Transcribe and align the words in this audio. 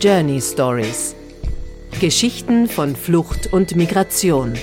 Journey 0.00 0.40
Stories. 0.40 1.16
Geschichten 2.00 2.68
von 2.68 2.94
Flucht 2.94 3.52
und 3.52 3.74
Migration. 3.74 4.54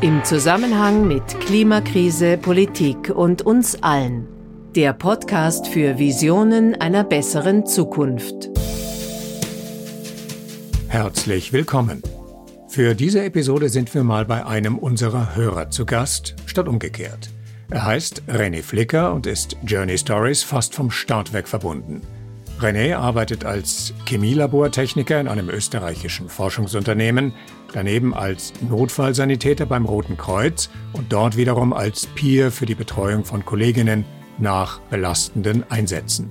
Im 0.00 0.24
Zusammenhang 0.24 1.06
mit 1.06 1.22
Klimakrise, 1.40 2.38
Politik 2.38 3.10
und 3.10 3.42
uns 3.42 3.82
allen. 3.82 4.26
Der 4.74 4.94
Podcast 4.94 5.66
für 5.66 5.98
Visionen 5.98 6.74
einer 6.80 7.04
besseren 7.04 7.66
Zukunft. 7.66 8.48
Herzlich 10.88 11.52
willkommen. 11.52 12.02
Für 12.68 12.94
diese 12.94 13.22
Episode 13.22 13.68
sind 13.68 13.92
wir 13.94 14.04
mal 14.04 14.24
bei 14.24 14.46
einem 14.46 14.78
unserer 14.78 15.36
Hörer 15.36 15.68
zu 15.70 15.84
Gast, 15.84 16.34
statt 16.46 16.66
umgekehrt. 16.66 17.28
Er 17.68 17.84
heißt 17.84 18.22
René 18.26 18.62
Flicker 18.62 19.12
und 19.12 19.26
ist 19.26 19.58
Journey 19.66 19.98
Stories 19.98 20.42
fast 20.42 20.74
vom 20.74 20.90
Start 20.90 21.34
weg 21.34 21.46
verbunden. 21.46 22.00
René 22.62 22.96
arbeitet 22.96 23.44
als 23.44 23.92
Chemielabortechniker 24.06 25.20
in 25.20 25.28
einem 25.28 25.48
österreichischen 25.48 26.28
Forschungsunternehmen, 26.28 27.32
daneben 27.72 28.14
als 28.14 28.52
Notfallsanitäter 28.60 29.66
beim 29.66 29.84
Roten 29.84 30.16
Kreuz 30.16 30.70
und 30.92 31.12
dort 31.12 31.36
wiederum 31.36 31.72
als 31.72 32.06
Peer 32.06 32.50
für 32.50 32.66
die 32.66 32.74
Betreuung 32.74 33.24
von 33.24 33.44
Kolleginnen 33.44 34.04
nach 34.38 34.78
belastenden 34.90 35.64
Einsätzen. 35.70 36.30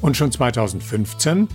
Und 0.00 0.16
schon 0.16 0.30
2015, 0.30 1.48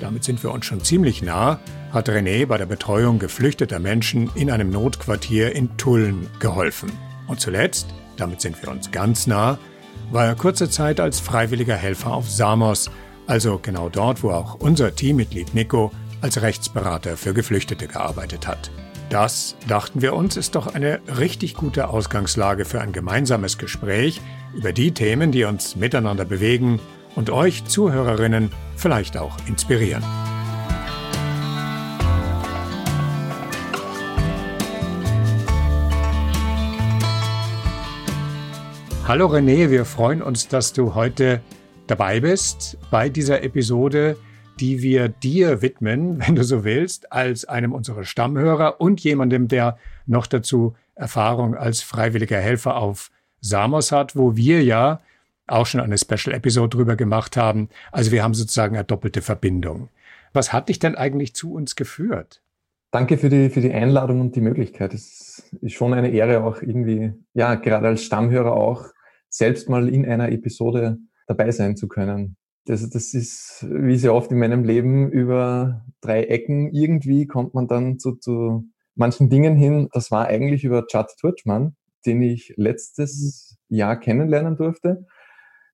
damit 0.00 0.24
sind 0.24 0.42
wir 0.42 0.52
uns 0.52 0.66
schon 0.66 0.82
ziemlich 0.82 1.22
nah, 1.22 1.58
hat 1.92 2.08
René 2.08 2.46
bei 2.46 2.58
der 2.58 2.66
Betreuung 2.66 3.18
geflüchteter 3.18 3.78
Menschen 3.78 4.30
in 4.34 4.50
einem 4.50 4.70
Notquartier 4.70 5.54
in 5.54 5.76
Tulln 5.76 6.28
geholfen. 6.38 6.92
Und 7.26 7.40
zuletzt, 7.40 7.88
damit 8.16 8.40
sind 8.40 8.62
wir 8.62 8.70
uns 8.70 8.90
ganz 8.90 9.26
nah, 9.26 9.58
war 10.10 10.26
er 10.26 10.34
kurze 10.34 10.70
Zeit 10.70 11.00
als 11.00 11.20
freiwilliger 11.20 11.76
Helfer 11.76 12.12
auf 12.12 12.30
Samos, 12.30 12.90
also 13.26 13.58
genau 13.60 13.88
dort, 13.88 14.22
wo 14.22 14.30
auch 14.30 14.54
unser 14.54 14.94
Teammitglied 14.94 15.54
Nico 15.54 15.90
als 16.20 16.40
Rechtsberater 16.42 17.16
für 17.16 17.34
Geflüchtete 17.34 17.86
gearbeitet 17.86 18.46
hat. 18.46 18.70
Das, 19.10 19.54
dachten 19.68 20.02
wir 20.02 20.14
uns, 20.14 20.36
ist 20.36 20.56
doch 20.56 20.74
eine 20.74 21.00
richtig 21.18 21.54
gute 21.54 21.88
Ausgangslage 21.88 22.64
für 22.64 22.80
ein 22.80 22.92
gemeinsames 22.92 23.58
Gespräch 23.58 24.20
über 24.54 24.72
die 24.72 24.92
Themen, 24.92 25.30
die 25.30 25.44
uns 25.44 25.76
miteinander 25.76 26.24
bewegen 26.24 26.80
und 27.14 27.30
euch 27.30 27.64
Zuhörerinnen 27.64 28.50
vielleicht 28.76 29.16
auch 29.16 29.36
inspirieren. 29.46 30.02
Hallo 39.06 39.26
René, 39.26 39.70
wir 39.70 39.84
freuen 39.84 40.20
uns, 40.20 40.48
dass 40.48 40.72
du 40.72 40.96
heute 40.96 41.40
dabei 41.86 42.20
bist 42.20 42.78
bei 42.90 43.08
dieser 43.08 43.42
Episode, 43.42 44.16
die 44.60 44.82
wir 44.82 45.08
dir 45.08 45.62
widmen, 45.62 46.20
wenn 46.26 46.36
du 46.36 46.44
so 46.44 46.64
willst, 46.64 47.12
als 47.12 47.44
einem 47.44 47.72
unserer 47.72 48.04
Stammhörer 48.04 48.80
und 48.80 49.00
jemandem, 49.00 49.48
der 49.48 49.78
noch 50.06 50.26
dazu 50.26 50.74
Erfahrung 50.94 51.54
als 51.54 51.82
freiwilliger 51.82 52.38
Helfer 52.38 52.76
auf 52.76 53.10
Samos 53.40 53.92
hat, 53.92 54.16
wo 54.16 54.34
wir 54.36 54.62
ja 54.62 55.00
auch 55.46 55.66
schon 55.66 55.80
eine 55.80 55.98
Special-Episode 55.98 56.76
drüber 56.76 56.96
gemacht 56.96 57.36
haben. 57.36 57.68
Also 57.92 58.10
wir 58.10 58.24
haben 58.24 58.34
sozusagen 58.34 58.74
eine 58.74 58.84
doppelte 58.84 59.22
Verbindung. 59.22 59.90
Was 60.32 60.52
hat 60.52 60.68
dich 60.68 60.78
denn 60.78 60.96
eigentlich 60.96 61.34
zu 61.34 61.52
uns 61.52 61.76
geführt? 61.76 62.42
Danke 62.90 63.18
für 63.18 63.28
die, 63.28 63.50
für 63.50 63.60
die 63.60 63.72
Einladung 63.72 64.20
und 64.20 64.36
die 64.36 64.40
Möglichkeit. 64.40 64.94
Es 64.94 65.50
ist 65.60 65.72
schon 65.74 65.92
eine 65.92 66.10
Ehre, 66.10 66.44
auch 66.44 66.62
irgendwie, 66.62 67.12
ja, 67.34 67.54
gerade 67.56 67.88
als 67.88 68.02
Stammhörer 68.02 68.52
auch, 68.52 68.86
selbst 69.28 69.68
mal 69.68 69.88
in 69.88 70.06
einer 70.06 70.30
Episode 70.32 70.98
dabei 71.26 71.50
sein 71.50 71.76
zu 71.76 71.88
können. 71.88 72.36
Das, 72.66 72.88
das 72.90 73.14
ist, 73.14 73.64
wie 73.68 73.96
sehr 73.96 74.14
oft 74.14 74.32
in 74.32 74.38
meinem 74.38 74.64
Leben, 74.64 75.10
über 75.10 75.84
drei 76.00 76.24
Ecken. 76.24 76.72
Irgendwie 76.72 77.26
kommt 77.26 77.54
man 77.54 77.68
dann 77.68 77.98
zu, 77.98 78.16
zu 78.16 78.64
manchen 78.96 79.30
Dingen 79.30 79.56
hin. 79.56 79.88
Das 79.92 80.10
war 80.10 80.26
eigentlich 80.26 80.64
über 80.64 80.86
Chad 80.86 81.14
Turchmann, 81.20 81.76
den 82.06 82.22
ich 82.22 82.54
letztes 82.56 83.56
Jahr 83.68 83.98
kennenlernen 83.98 84.56
durfte. 84.56 85.06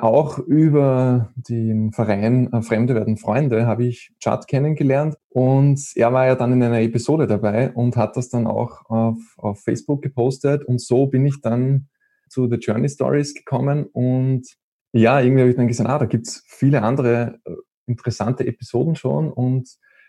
Auch 0.02 0.40
über 0.40 1.32
den 1.36 1.92
Verein 1.92 2.52
äh, 2.52 2.60
Fremde 2.60 2.96
werden 2.96 3.16
Freunde 3.16 3.66
habe 3.66 3.84
ich 3.84 4.10
Chad 4.18 4.48
kennengelernt 4.48 5.14
und 5.28 5.80
er 5.94 6.12
war 6.12 6.26
ja 6.26 6.34
dann 6.34 6.52
in 6.52 6.60
einer 6.60 6.80
Episode 6.80 7.28
dabei 7.28 7.70
und 7.70 7.96
hat 7.96 8.16
das 8.16 8.28
dann 8.28 8.48
auch 8.48 8.84
auf, 8.86 9.18
auf 9.36 9.62
Facebook 9.62 10.02
gepostet 10.02 10.64
und 10.64 10.80
so 10.80 11.06
bin 11.06 11.24
ich 11.24 11.40
dann 11.40 11.86
zu 12.28 12.48
The 12.48 12.56
Journey 12.56 12.88
Stories 12.88 13.32
gekommen 13.32 13.84
und 13.92 14.44
ja, 14.92 15.20
irgendwie 15.20 15.40
habe 15.40 15.50
ich 15.50 15.56
dann 15.56 15.68
gesehen, 15.68 15.86
ah, 15.86 15.98
da 15.98 16.06
gibt's 16.06 16.44
viele 16.46 16.82
andere 16.82 17.40
äh, 17.44 17.54
interessante 17.86 18.46
Episoden 18.46 18.96
schon 18.96 19.32
und 19.32 19.68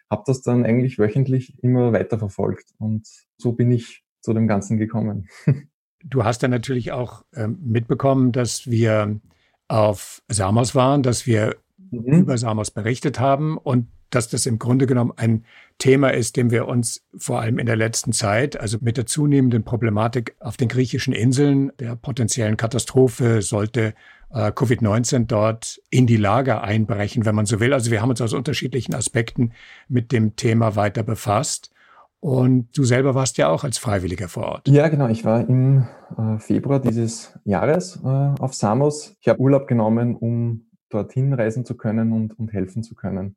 habe 0.10 0.24
das 0.26 0.42
dann 0.42 0.66
eigentlich 0.66 1.00
wöchentlich 1.00 1.62
immer 1.64 1.94
weiter 1.94 2.20
verfolgt 2.20 2.72
und 2.78 3.08
so 3.38 3.54
bin 3.54 3.72
ich 3.72 4.04
zu 4.22 4.34
dem 4.34 4.48
Ganzen 4.48 4.78
gekommen. 4.78 5.28
Du 6.06 6.26
hast 6.26 6.44
dann 6.44 6.52
natürlich 6.52 6.92
auch 6.92 7.24
ähm, 7.34 7.58
mitbekommen, 7.62 8.34
dass 8.34 8.70
wir 8.70 9.22
auf 9.70 10.22
Samos 10.28 10.76
waren, 10.76 11.02
dass 11.02 11.26
wir 11.26 11.56
mhm. 12.00 12.22
über 12.22 12.38
Samos 12.38 12.72
berichtet 12.72 13.20
haben 13.20 13.58
und 13.58 13.88
dass 14.10 14.30
das 14.30 14.46
im 14.46 14.60
Grunde 14.60 14.86
genommen 14.86 15.14
ein 15.16 15.46
Thema 15.80 16.10
ist, 16.10 16.38
dem 16.38 16.52
wir 16.52 16.68
uns 16.68 17.04
vor 17.18 17.42
allem 17.42 17.58
in 17.58 17.66
der 17.66 17.76
letzten 17.76 18.14
Zeit, 18.14 18.60
also 18.60 18.78
mit 18.82 18.98
der 18.98 19.06
zunehmenden 19.06 19.64
Problematik 19.64 20.36
auf 20.40 20.56
den 20.56 20.68
griechischen 20.68 21.14
Inseln, 21.14 21.72
der 21.80 21.96
potenziellen 21.96 22.58
Katastrophe, 22.58 23.42
sollte 23.42 23.96
äh, 24.30 24.52
Covid-19 24.52 25.26
dort 25.26 25.82
in 25.90 26.06
die 26.06 26.18
Lager 26.18 26.64
einbrechen, 26.64 27.26
wenn 27.26 27.36
man 27.36 27.46
so 27.46 27.60
will. 27.60 27.74
Also 27.74 27.92
wir 27.92 28.02
haben 28.02 28.10
uns 28.10 28.22
aus 28.22 28.34
unterschiedlichen 28.34 28.94
Aspekten 28.94 29.54
mit 29.88 30.12
dem 30.12 30.36
Thema 30.36 30.76
weiter 30.76 31.04
befasst. 31.04 31.72
Und 32.20 32.70
du 32.78 32.86
selber 32.86 33.16
warst 33.16 33.38
ja 33.38 33.50
auch 33.50 33.66
als 33.66 33.78
Freiwilliger 33.78 34.30
vor 34.30 34.46
Ort. 34.46 34.70
Ja, 34.70 34.88
genau. 34.88 35.10
Ich 35.10 35.26
war 35.26 35.42
im 35.42 35.88
äh, 36.18 36.40
Februar 36.40 36.80
dieses 36.80 37.38
Jahres 37.44 38.00
äh, 38.02 38.08
auf 38.08 38.54
Samos. 38.54 39.18
Ich 39.20 39.28
habe 39.28 39.42
Urlaub 39.42 39.68
genommen, 39.68 40.16
um 40.16 40.68
dorthin 40.94 41.34
reisen 41.34 41.66
zu 41.66 41.76
können 41.76 42.12
und, 42.12 42.38
und 42.38 42.54
helfen 42.54 42.84
zu 42.84 42.96
können. 42.96 43.36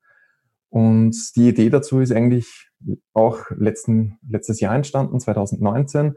Und 0.69 1.17
die 1.37 1.49
Idee 1.49 1.71
dazu 1.71 2.01
ist 2.01 2.13
eigentlich 2.13 2.71
auch 3.15 3.51
letzten, 3.51 4.19
letztes 4.29 4.61
Jahr 4.61 4.75
entstanden, 4.75 5.19
2019, 5.21 6.15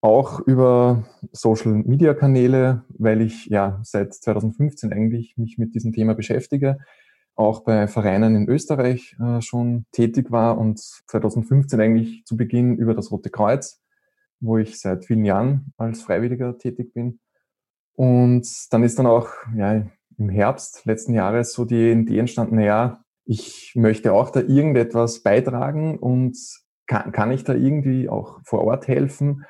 auch 0.00 0.40
über 0.40 1.04
Social 1.32 1.72
Media 1.72 2.14
Kanäle, 2.14 2.84
weil 2.88 3.20
ich 3.20 3.46
ja 3.46 3.80
seit 3.84 4.14
2015 4.14 4.92
eigentlich 4.92 5.36
mich 5.36 5.58
mit 5.58 5.74
diesem 5.74 5.92
Thema 5.92 6.14
beschäftige, 6.14 6.78
auch 7.34 7.64
bei 7.64 7.86
Vereinen 7.86 8.34
in 8.34 8.48
Österreich 8.48 9.16
äh, 9.20 9.40
schon 9.40 9.86
tätig 9.92 10.30
war 10.30 10.58
und 10.58 10.80
2015 10.80 11.80
eigentlich 11.80 12.24
zu 12.24 12.36
Beginn 12.36 12.76
über 12.76 12.94
das 12.94 13.10
Rote 13.10 13.30
Kreuz, 13.30 13.80
wo 14.40 14.58
ich 14.58 14.80
seit 14.80 15.04
vielen 15.04 15.24
Jahren 15.24 15.72
als 15.76 16.02
Freiwilliger 16.02 16.58
tätig 16.58 16.92
bin. 16.92 17.20
Und 17.94 18.48
dann 18.70 18.82
ist 18.82 18.98
dann 18.98 19.06
auch 19.06 19.28
ja, 19.54 19.86
im 20.18 20.28
Herbst 20.28 20.84
letzten 20.84 21.14
Jahres 21.14 21.52
so 21.52 21.64
die 21.64 21.90
Idee 21.90 22.18
entstanden, 22.18 22.60
ja, 22.60 23.02
ich 23.24 23.72
möchte 23.76 24.12
auch 24.12 24.30
da 24.30 24.40
irgendetwas 24.40 25.22
beitragen 25.22 25.98
und 25.98 26.36
kann, 26.86 27.12
kann 27.12 27.30
ich 27.30 27.44
da 27.44 27.54
irgendwie 27.54 28.08
auch 28.08 28.40
vor 28.44 28.64
Ort 28.64 28.88
helfen? 28.88 29.44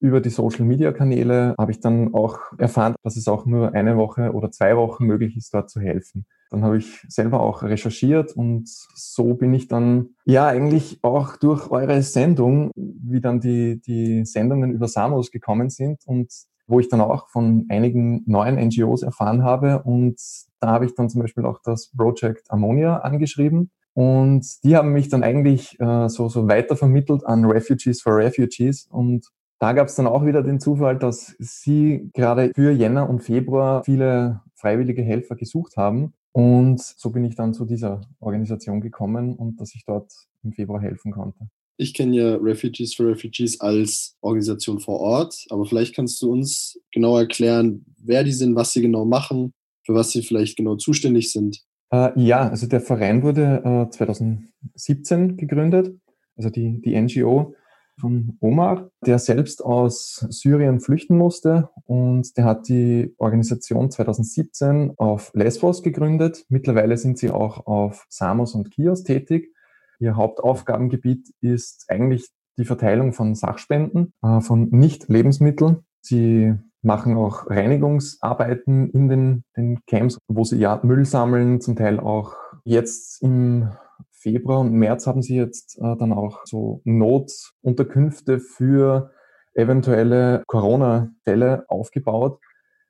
Über 0.00 0.20
die 0.20 0.30
Social-Media-Kanäle 0.30 1.54
habe 1.58 1.70
ich 1.70 1.80
dann 1.80 2.12
auch 2.12 2.38
erfahren, 2.58 2.94
dass 3.02 3.16
es 3.16 3.26
auch 3.26 3.46
nur 3.46 3.72
eine 3.72 3.96
Woche 3.96 4.32
oder 4.32 4.50
zwei 4.50 4.76
Wochen 4.76 5.06
möglich 5.06 5.36
ist, 5.36 5.54
dort 5.54 5.70
zu 5.70 5.80
helfen. 5.80 6.26
Dann 6.50 6.62
habe 6.62 6.76
ich 6.76 7.04
selber 7.08 7.40
auch 7.40 7.62
recherchiert 7.62 8.32
und 8.36 8.68
so 8.68 9.34
bin 9.34 9.54
ich 9.54 9.66
dann 9.66 10.10
ja 10.24 10.46
eigentlich 10.46 10.98
auch 11.02 11.36
durch 11.36 11.70
eure 11.70 12.02
Sendung, 12.02 12.70
wie 12.76 13.20
dann 13.20 13.40
die, 13.40 13.80
die 13.80 14.24
Sendungen 14.26 14.72
über 14.72 14.86
Samos 14.86 15.30
gekommen 15.30 15.70
sind 15.70 16.02
und 16.06 16.32
wo 16.66 16.80
ich 16.80 16.88
dann 16.88 17.00
auch 17.00 17.28
von 17.28 17.66
einigen 17.68 18.22
neuen 18.26 18.56
NGOs 18.56 19.02
erfahren 19.02 19.42
habe. 19.42 19.82
Und 19.82 20.20
da 20.60 20.68
habe 20.68 20.86
ich 20.86 20.94
dann 20.94 21.08
zum 21.08 21.20
Beispiel 21.20 21.44
auch 21.44 21.60
das 21.62 21.90
Project 21.96 22.50
Ammonia 22.50 22.98
angeschrieben. 22.98 23.70
Und 23.92 24.44
die 24.64 24.76
haben 24.76 24.92
mich 24.92 25.08
dann 25.08 25.22
eigentlich 25.22 25.78
äh, 25.80 26.08
so, 26.08 26.28
so 26.28 26.48
weiter 26.48 26.76
vermittelt 26.76 27.24
an 27.24 27.44
Refugees 27.44 28.02
for 28.02 28.16
Refugees. 28.16 28.86
Und 28.90 29.28
da 29.60 29.72
gab 29.72 29.86
es 29.86 29.94
dann 29.94 30.06
auch 30.06 30.26
wieder 30.26 30.42
den 30.42 30.58
Zufall, 30.58 30.98
dass 30.98 31.36
sie 31.38 32.10
gerade 32.12 32.50
für 32.54 32.72
Jänner 32.72 33.08
und 33.08 33.20
Februar 33.20 33.84
viele 33.84 34.40
freiwillige 34.56 35.02
Helfer 35.02 35.36
gesucht 35.36 35.76
haben. 35.76 36.14
Und 36.32 36.80
so 36.80 37.10
bin 37.10 37.24
ich 37.24 37.36
dann 37.36 37.54
zu 37.54 37.64
dieser 37.64 38.00
Organisation 38.18 38.80
gekommen 38.80 39.36
und 39.36 39.60
dass 39.60 39.74
ich 39.74 39.84
dort 39.84 40.12
im 40.42 40.52
Februar 40.52 40.80
helfen 40.80 41.12
konnte. 41.12 41.48
Ich 41.76 41.92
kenne 41.94 42.16
ja 42.16 42.36
Refugees 42.36 42.94
for 42.94 43.06
Refugees 43.06 43.60
als 43.60 44.16
Organisation 44.20 44.78
vor 44.78 45.00
Ort, 45.00 45.44
aber 45.50 45.66
vielleicht 45.66 45.94
kannst 45.94 46.22
du 46.22 46.30
uns 46.30 46.78
genau 46.92 47.18
erklären, 47.18 47.84
wer 47.98 48.22
die 48.22 48.32
sind, 48.32 48.54
was 48.54 48.72
sie 48.72 48.82
genau 48.82 49.04
machen, 49.04 49.52
für 49.84 49.94
was 49.94 50.12
sie 50.12 50.22
vielleicht 50.22 50.56
genau 50.56 50.76
zuständig 50.76 51.32
sind. 51.32 51.64
Äh, 51.90 52.10
ja, 52.20 52.48
also 52.48 52.66
der 52.66 52.80
Verein 52.80 53.22
wurde 53.22 53.62
äh, 53.64 53.90
2017 53.90 55.36
gegründet, 55.36 55.96
also 56.36 56.50
die, 56.50 56.80
die 56.80 57.00
NGO. 57.00 57.54
von 58.00 58.36
Omar, 58.40 58.90
der 59.06 59.20
selbst 59.20 59.64
aus 59.64 60.26
Syrien 60.28 60.80
flüchten 60.80 61.16
musste 61.16 61.70
und 61.84 62.36
der 62.36 62.44
hat 62.44 62.68
die 62.68 63.14
Organisation 63.18 63.90
2017 63.90 64.94
auf 64.96 65.30
Lesbos 65.34 65.82
gegründet. 65.82 66.44
Mittlerweile 66.48 66.96
sind 66.96 67.18
sie 67.18 67.30
auch 67.30 67.66
auf 67.66 68.04
Samos 68.08 68.54
und 68.54 68.74
Chios 68.74 69.04
tätig. 69.04 69.53
Ihr 69.98 70.16
Hauptaufgabengebiet 70.16 71.30
ist 71.40 71.86
eigentlich 71.88 72.28
die 72.58 72.64
Verteilung 72.64 73.12
von 73.12 73.34
Sachspenden, 73.34 74.12
äh, 74.22 74.40
von 74.40 74.68
Nicht-Lebensmitteln. 74.70 75.84
Sie 76.00 76.54
machen 76.82 77.16
auch 77.16 77.48
Reinigungsarbeiten 77.48 78.90
in 78.90 79.08
den, 79.08 79.44
den 79.56 79.80
Camps, 79.86 80.18
wo 80.28 80.44
sie 80.44 80.58
ja 80.58 80.80
Müll 80.82 81.04
sammeln, 81.04 81.60
zum 81.60 81.76
Teil 81.76 81.98
auch 81.98 82.34
jetzt 82.64 83.22
im 83.22 83.70
Februar 84.10 84.60
und 84.60 84.72
März 84.72 85.06
haben 85.06 85.22
sie 85.22 85.36
jetzt 85.36 85.78
äh, 85.78 85.96
dann 85.96 86.12
auch 86.12 86.46
so 86.46 86.80
Notunterkünfte 86.84 88.40
für 88.40 89.10
eventuelle 89.54 90.42
Corona-Fälle 90.46 91.64
aufgebaut. 91.68 92.40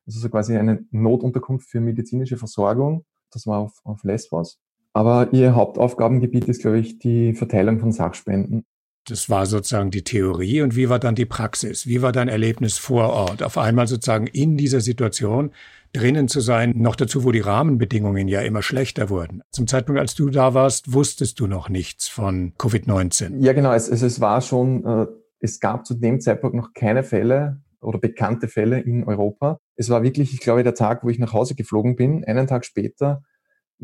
Also 0.07 0.21
so 0.21 0.29
quasi 0.29 0.57
eine 0.57 0.85
Notunterkunft 0.91 1.69
für 1.69 1.81
medizinische 1.81 2.37
Versorgung. 2.37 3.05
Das 3.33 3.47
war 3.47 3.59
auf, 3.59 3.73
auf 3.85 4.05
Lesbos. 4.05 4.61
Aber 4.95 5.29
ihr 5.33 5.55
Hauptaufgabengebiet 5.57 6.45
ist, 6.47 6.63
glaube 6.63 6.79
ich, 6.79 6.99
die 7.01 7.35
Verteilung 7.35 7.81
von 7.81 7.93
Sachspenden. 7.93 8.65
Das 9.07 9.29
war 9.29 9.45
sozusagen 9.45 9.91
die 9.91 10.05
Theorie. 10.05 10.63
Und 10.63 10.77
wie 10.77 10.89
war 10.89 10.99
dann 10.99 11.15
die 11.15 11.27
Praxis? 11.27 11.87
Wie 11.87 12.01
war 12.01 12.13
dein 12.13 12.29
Erlebnis 12.29 12.79
vor 12.79 13.11
Ort? 13.11 13.43
Auf 13.43 13.59
einmal 13.59 13.87
sozusagen 13.87 14.29
in 14.29 14.57
dieser 14.57 14.81
Situation 14.81 15.51
drinnen 15.93 16.29
zu 16.29 16.41
sein, 16.41 16.73
noch 16.77 16.97
dazu, 16.97 17.25
wo 17.25 17.33
die 17.33 17.41
Rahmenbedingungen 17.41 18.29
ja 18.29 18.41
immer 18.41 18.63
schlechter 18.63 19.11
wurden. 19.11 19.43
Zum 19.51 19.67
Zeitpunkt, 19.67 20.01
als 20.01 20.15
du 20.15 20.31
da 20.31 20.55
warst, 20.55 20.93
wusstest 20.93 21.39
du 21.39 21.47
noch 21.47 21.69
nichts 21.69 22.09
von 22.09 22.55
Covid-19. 22.59 23.41
Ja, 23.41 23.53
genau. 23.53 23.73
Es, 23.73 23.89
es, 23.89 24.03
es 24.03 24.21
war 24.21 24.41
schon, 24.41 24.85
äh, 24.85 25.07
es 25.41 25.61
gab 25.61 25.87
zu 25.87 25.95
dem 25.95 26.21
Zeitpunkt 26.21 26.57
noch 26.57 26.73
keine 26.73 27.03
Fälle 27.03 27.61
oder 27.81 27.99
bekannte 27.99 28.49
Fälle 28.49 28.81
in 28.81 29.05
Europa. 29.05 29.59
Es 29.77 29.91
war 29.91 30.03
wirklich, 30.03 30.33
ich 30.33 30.41
glaube, 30.41 30.63
der 30.63 30.75
Tag, 30.75 31.05
wo 31.05 31.11
ich 31.11 31.19
nach 31.19 31.33
Hause 31.33 31.55
geflogen 31.55 31.97
bin. 31.97 32.25
Einen 32.25 32.47
Tag 32.47 32.65
später 32.65 33.23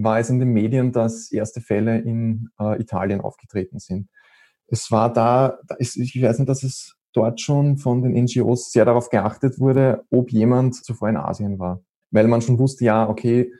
war 0.02 0.18
es 0.18 0.30
in 0.30 0.38
den 0.38 0.52
Medien, 0.52 0.92
dass 0.92 1.30
erste 1.30 1.60
Fälle 1.60 1.98
in 1.98 2.50
äh, 2.58 2.80
Italien 2.80 3.20
aufgetreten 3.20 3.78
sind. 3.78 4.08
Es 4.66 4.90
war 4.90 5.12
da, 5.12 5.58
ich 5.78 5.96
weiß 5.96 6.38
nicht, 6.38 6.48
dass 6.48 6.62
es 6.62 6.96
dort 7.12 7.40
schon 7.40 7.76
von 7.76 8.02
den 8.02 8.12
NGOs 8.12 8.70
sehr 8.70 8.84
darauf 8.84 9.10
geachtet 9.10 9.58
wurde, 9.58 10.04
ob 10.10 10.30
jemand 10.30 10.76
zuvor 10.84 11.08
in 11.08 11.16
Asien 11.16 11.58
war. 11.58 11.82
Weil 12.10 12.28
man 12.28 12.40
schon 12.40 12.58
wusste, 12.58 12.84
ja, 12.84 13.08
okay, 13.08 13.52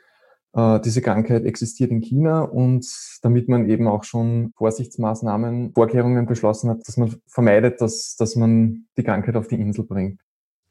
äh, 0.53 0.81
diese 0.81 1.03
Krankheit 1.03 1.45
existiert 1.45 1.91
in 1.91 2.01
China 2.01 2.43
und 2.43 2.87
damit 3.23 3.49
man 3.49 3.69
eben 3.69 3.87
auch 3.87 4.05
schon 4.05 4.53
Vorsichtsmaßnahmen, 4.57 5.73
Vorkehrungen 5.75 6.27
beschlossen 6.27 6.71
hat, 6.71 6.87
dass 6.87 6.97
man 6.97 7.15
vermeidet, 7.27 7.81
dass, 7.81 8.17
dass 8.17 8.37
man 8.37 8.87
die 8.97 9.03
Krankheit 9.05 9.37
auf 9.37 9.49
die 9.49 9.61
Insel 9.61 9.85
bringt. 9.85 10.21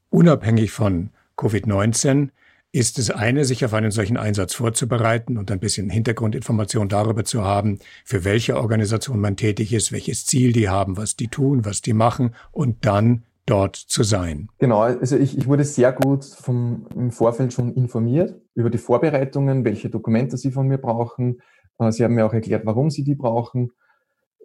Unabhängig 0.09 0.71
von 0.71 1.11
Covid-19 1.37 2.29
ist 2.71 2.99
es 2.99 3.09
eine, 3.09 3.45
sich 3.45 3.65
auf 3.65 3.73
einen 3.73 3.91
solchen 3.91 4.17
Einsatz 4.17 4.53
vorzubereiten 4.53 5.37
und 5.37 5.51
ein 5.51 5.59
bisschen 5.59 5.89
Hintergrundinformation 5.89 6.87
darüber 6.87 7.25
zu 7.25 7.43
haben, 7.43 7.79
für 8.05 8.23
welche 8.25 8.57
Organisation 8.57 9.19
man 9.19 9.35
tätig 9.35 9.73
ist, 9.73 9.91
welches 9.91 10.25
Ziel 10.25 10.53
die 10.53 10.69
haben, 10.69 10.95
was 10.95 11.15
die 11.15 11.27
tun, 11.27 11.65
was 11.65 11.81
die 11.81 11.93
machen 11.93 12.35
und 12.51 12.85
dann 12.85 13.23
dort 13.47 13.75
zu 13.75 14.03
sein. 14.03 14.49
Genau, 14.59 14.81
also 14.81 15.17
ich, 15.17 15.35
ich 15.35 15.47
wurde 15.47 15.63
sehr 15.63 15.91
gut 15.91 16.23
vom, 16.23 16.85
im 16.95 17.11
Vorfeld 17.11 17.51
schon 17.51 17.73
informiert 17.73 18.39
über 18.53 18.69
die 18.69 18.77
Vorbereitungen, 18.77 19.65
welche 19.65 19.89
Dokumente 19.89 20.37
sie 20.37 20.51
von 20.51 20.67
mir 20.67 20.77
brauchen. 20.77 21.41
Äh, 21.79 21.91
sie 21.91 22.03
haben 22.03 22.13
mir 22.13 22.27
auch 22.27 22.33
erklärt, 22.33 22.67
warum 22.67 22.91
sie 22.91 23.03
die 23.03 23.15
brauchen 23.15 23.71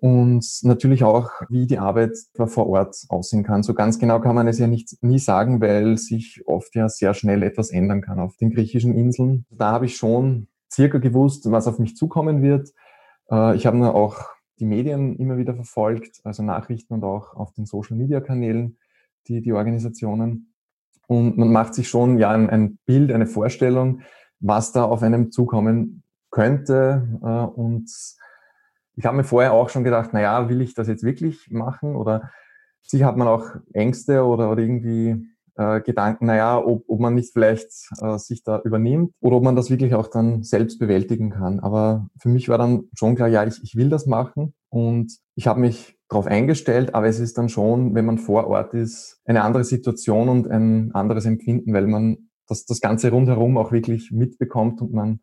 und 0.04 0.44
natürlich 0.64 1.02
auch, 1.02 1.30
wie 1.48 1.66
die 1.66 1.78
Arbeit 1.78 2.14
vor 2.34 2.66
Ort 2.66 2.94
aussehen 3.08 3.42
kann. 3.42 3.62
So 3.62 3.72
ganz 3.72 3.98
genau 3.98 4.20
kann 4.20 4.34
man 4.34 4.46
es 4.46 4.58
ja 4.58 4.66
nicht, 4.66 5.02
nie 5.02 5.18
sagen, 5.18 5.62
weil 5.62 5.96
sich 5.96 6.42
oft 6.44 6.74
ja 6.74 6.90
sehr 6.90 7.14
schnell 7.14 7.42
etwas 7.42 7.70
ändern 7.70 8.02
kann 8.02 8.18
auf 8.18 8.36
den 8.36 8.50
griechischen 8.50 8.94
Inseln. 8.94 9.46
Da 9.48 9.70
habe 9.70 9.86
ich 9.86 9.96
schon 9.96 10.48
circa 10.70 10.98
gewusst, 10.98 11.50
was 11.50 11.66
auf 11.66 11.78
mich 11.78 11.96
zukommen 11.96 12.42
wird. 12.42 12.68
Äh, 13.30 13.56
ich 13.56 13.64
habe 13.64 13.94
auch 13.94 14.20
die 14.58 14.66
Medien 14.66 15.16
immer 15.16 15.38
wieder 15.38 15.54
verfolgt, 15.54 16.20
also 16.22 16.42
Nachrichten 16.42 16.92
und 16.92 17.02
auch 17.02 17.32
auf 17.32 17.54
den 17.54 17.64
Social-Media-Kanälen, 17.64 18.76
die, 19.26 19.40
die 19.40 19.54
Organisationen. 19.54 20.52
Und 21.06 21.38
man 21.38 21.50
macht 21.50 21.72
sich 21.72 21.88
schon 21.88 22.18
ja 22.18 22.28
ein, 22.28 22.50
ein 22.50 22.78
Bild, 22.84 23.10
eine 23.10 23.26
Vorstellung, 23.26 24.02
was 24.38 24.70
da 24.70 24.84
auf 24.84 25.02
einem 25.02 25.32
zukommen 25.32 26.02
könnte 26.30 27.08
äh, 27.22 27.58
und 27.58 27.88
ich 28.96 29.04
habe 29.04 29.16
mir 29.16 29.24
vorher 29.24 29.52
auch 29.52 29.68
schon 29.68 29.84
gedacht, 29.84 30.10
na 30.12 30.20
ja, 30.20 30.48
will 30.48 30.60
ich 30.60 30.74
das 30.74 30.88
jetzt 30.88 31.02
wirklich 31.02 31.50
machen? 31.50 31.96
Oder 31.96 32.30
sicher 32.82 33.06
hat 33.06 33.16
man 33.16 33.28
auch 33.28 33.46
Ängste 33.72 34.24
oder, 34.24 34.50
oder 34.50 34.62
irgendwie 34.62 35.26
äh, 35.56 35.80
Gedanken, 35.80 36.26
na 36.26 36.36
ja, 36.36 36.58
ob, 36.58 36.84
ob 36.88 37.00
man 37.00 37.14
nicht 37.14 37.32
vielleicht 37.32 37.70
äh, 38.00 38.18
sich 38.18 38.42
da 38.42 38.60
übernimmt 38.64 39.12
oder 39.20 39.36
ob 39.36 39.44
man 39.44 39.56
das 39.56 39.70
wirklich 39.70 39.94
auch 39.94 40.08
dann 40.08 40.42
selbst 40.42 40.78
bewältigen 40.78 41.30
kann. 41.30 41.60
Aber 41.60 42.08
für 42.20 42.28
mich 42.28 42.48
war 42.48 42.58
dann 42.58 42.84
schon 42.94 43.14
klar, 43.14 43.28
ja, 43.28 43.44
ich, 43.44 43.62
ich 43.62 43.76
will 43.76 43.88
das 43.88 44.06
machen 44.06 44.54
und 44.68 45.16
ich 45.34 45.46
habe 45.46 45.60
mich 45.60 45.98
darauf 46.08 46.26
eingestellt, 46.26 46.94
aber 46.94 47.06
es 47.06 47.18
ist 47.18 47.38
dann 47.38 47.48
schon, 47.48 47.94
wenn 47.94 48.04
man 48.04 48.18
vor 48.18 48.46
Ort 48.46 48.74
ist, 48.74 49.20
eine 49.24 49.42
andere 49.42 49.64
Situation 49.64 50.28
und 50.28 50.48
ein 50.48 50.92
anderes 50.94 51.24
Empfinden, 51.24 51.72
weil 51.72 51.86
man 51.86 52.30
das, 52.46 52.66
das 52.66 52.80
Ganze 52.80 53.10
rundherum 53.10 53.56
auch 53.56 53.72
wirklich 53.72 54.10
mitbekommt 54.12 54.80
und 54.82 54.92
man 54.92 55.20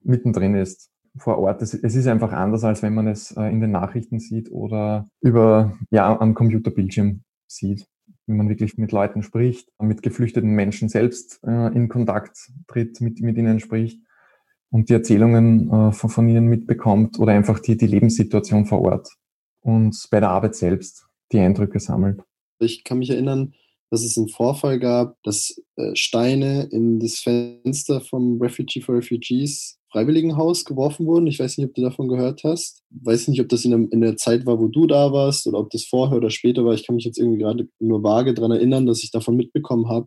mittendrin 0.00 0.54
ist 0.54 0.90
vor 1.18 1.38
Ort. 1.38 1.62
Es, 1.62 1.74
es 1.74 1.94
ist 1.94 2.06
einfach 2.06 2.32
anders, 2.32 2.64
als 2.64 2.82
wenn 2.82 2.94
man 2.94 3.06
es 3.06 3.32
äh, 3.32 3.44
in 3.44 3.60
den 3.60 3.70
Nachrichten 3.70 4.18
sieht 4.18 4.50
oder 4.50 5.08
über, 5.20 5.76
ja, 5.90 6.18
am 6.18 6.34
Computerbildschirm 6.34 7.22
sieht. 7.46 7.86
Wenn 8.26 8.36
man 8.36 8.48
wirklich 8.48 8.76
mit 8.76 8.92
Leuten 8.92 9.22
spricht, 9.22 9.68
mit 9.80 10.02
geflüchteten 10.02 10.50
Menschen 10.50 10.88
selbst 10.88 11.40
äh, 11.46 11.74
in 11.74 11.88
Kontakt 11.88 12.50
tritt, 12.66 13.00
mit, 13.00 13.20
mit 13.20 13.36
ihnen 13.38 13.60
spricht 13.60 14.00
und 14.70 14.88
die 14.88 14.94
Erzählungen 14.94 15.70
äh, 15.70 15.92
von, 15.92 16.10
von 16.10 16.28
ihnen 16.28 16.46
mitbekommt 16.46 17.18
oder 17.18 17.32
einfach 17.32 17.60
die, 17.60 17.76
die 17.76 17.86
Lebenssituation 17.86 18.66
vor 18.66 18.82
Ort 18.82 19.08
und 19.60 19.96
bei 20.10 20.20
der 20.20 20.30
Arbeit 20.30 20.56
selbst 20.56 21.06
die 21.32 21.38
Eindrücke 21.38 21.78
sammelt. 21.78 22.22
Ich 22.58 22.84
kann 22.84 22.98
mich 22.98 23.10
erinnern, 23.10 23.54
dass 23.90 24.02
es 24.02 24.18
einen 24.18 24.28
Vorfall 24.28 24.80
gab, 24.80 25.16
dass 25.22 25.62
Steine 25.94 26.68
in 26.72 26.98
das 26.98 27.20
Fenster 27.20 28.00
vom 28.00 28.40
Refugee 28.40 28.80
for 28.80 28.96
Refugees 28.96 29.78
Freiwilligenhaus 29.96 30.66
geworfen 30.66 31.06
wurden. 31.06 31.26
Ich 31.26 31.38
weiß 31.38 31.56
nicht, 31.56 31.68
ob 31.68 31.74
du 31.74 31.80
davon 31.80 32.08
gehört 32.08 32.44
hast. 32.44 32.82
Ich 32.90 33.06
weiß 33.06 33.28
nicht, 33.28 33.40
ob 33.40 33.48
das 33.48 33.64
in 33.64 33.70
der, 33.70 33.80
in 33.90 34.02
der 34.02 34.16
Zeit 34.18 34.44
war, 34.44 34.60
wo 34.60 34.68
du 34.68 34.86
da 34.86 35.10
warst 35.10 35.46
oder 35.46 35.58
ob 35.58 35.70
das 35.70 35.86
vorher 35.86 36.18
oder 36.18 36.28
später 36.28 36.66
war. 36.66 36.74
Ich 36.74 36.86
kann 36.86 36.96
mich 36.96 37.06
jetzt 37.06 37.18
irgendwie 37.18 37.38
gerade 37.38 37.66
nur 37.78 38.02
vage 38.02 38.34
daran 38.34 38.50
erinnern, 38.50 38.84
dass 38.84 39.02
ich 39.02 39.10
davon 39.10 39.36
mitbekommen 39.36 39.88
habe. 39.88 40.06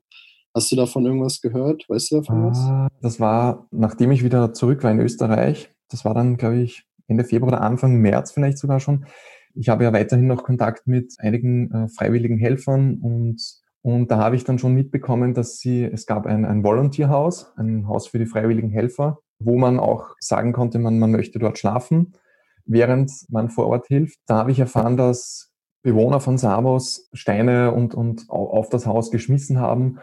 Hast 0.54 0.72
du 0.72 0.76
davon 0.76 1.08
irgendwas 1.08 1.42
gehört? 1.42 1.86
Weißt 1.90 2.12
du 2.12 2.18
davon 2.18 2.46
was? 2.46 2.60
Ah, 2.60 2.88
das 3.02 3.20
war, 3.20 3.68
nachdem 3.72 4.12
ich 4.12 4.24
wieder 4.24 4.54
zurück 4.54 4.84
war 4.84 4.92
in 4.92 5.00
Österreich. 5.00 5.72
Das 5.90 6.06
war 6.06 6.14
dann, 6.14 6.38
glaube 6.38 6.62
ich, 6.62 6.84
Ende 7.08 7.24
Februar 7.24 7.54
oder 7.54 7.62
Anfang 7.62 7.96
März 7.96 8.32
vielleicht 8.32 8.60
sogar 8.60 8.80
schon. 8.80 9.08
Ich 9.56 9.70
habe 9.70 9.84
ja 9.86 9.92
weiterhin 9.92 10.28
noch 10.28 10.44
Kontakt 10.44 10.86
mit 10.86 11.16
einigen 11.18 11.72
äh, 11.72 11.88
freiwilligen 11.90 12.38
Helfern 12.38 13.00
und 13.02 13.42
und 13.82 14.12
da 14.12 14.18
habe 14.18 14.36
ich 14.36 14.44
dann 14.44 14.60
schon 14.60 14.74
mitbekommen, 14.74 15.34
dass 15.34 15.58
sie, 15.58 15.86
es 15.86 16.06
gab 16.06 16.26
ein, 16.26 16.44
ein 16.44 16.66
Volunteerhaus, 16.66 17.54
ein 17.56 17.88
Haus 17.88 18.08
für 18.08 18.20
die 18.20 18.26
freiwilligen 18.26 18.72
Helfer, 18.72 19.20
wo 19.40 19.58
man 19.58 19.80
auch 19.80 20.16
sagen 20.20 20.54
konnte, 20.54 20.80
man, 20.80 21.00
man 21.00 21.12
möchte 21.12 21.40
dort 21.40 21.58
schlafen, 21.58 22.14
während 22.66 23.12
man 23.30 23.50
vor 23.50 23.68
Ort 23.68 23.88
hilft. 23.88 24.20
Da 24.28 24.38
habe 24.38 24.52
ich 24.52 24.60
erfahren, 24.60 24.98
dass 24.98 25.52
Bewohner 25.82 26.20
von 26.20 26.38
Samos 26.38 27.10
Steine 27.14 27.72
und, 27.72 27.96
und 27.96 28.30
auf 28.30 28.70
das 28.70 28.86
Haus 28.86 29.12
geschmissen 29.12 29.60
haben 29.60 30.00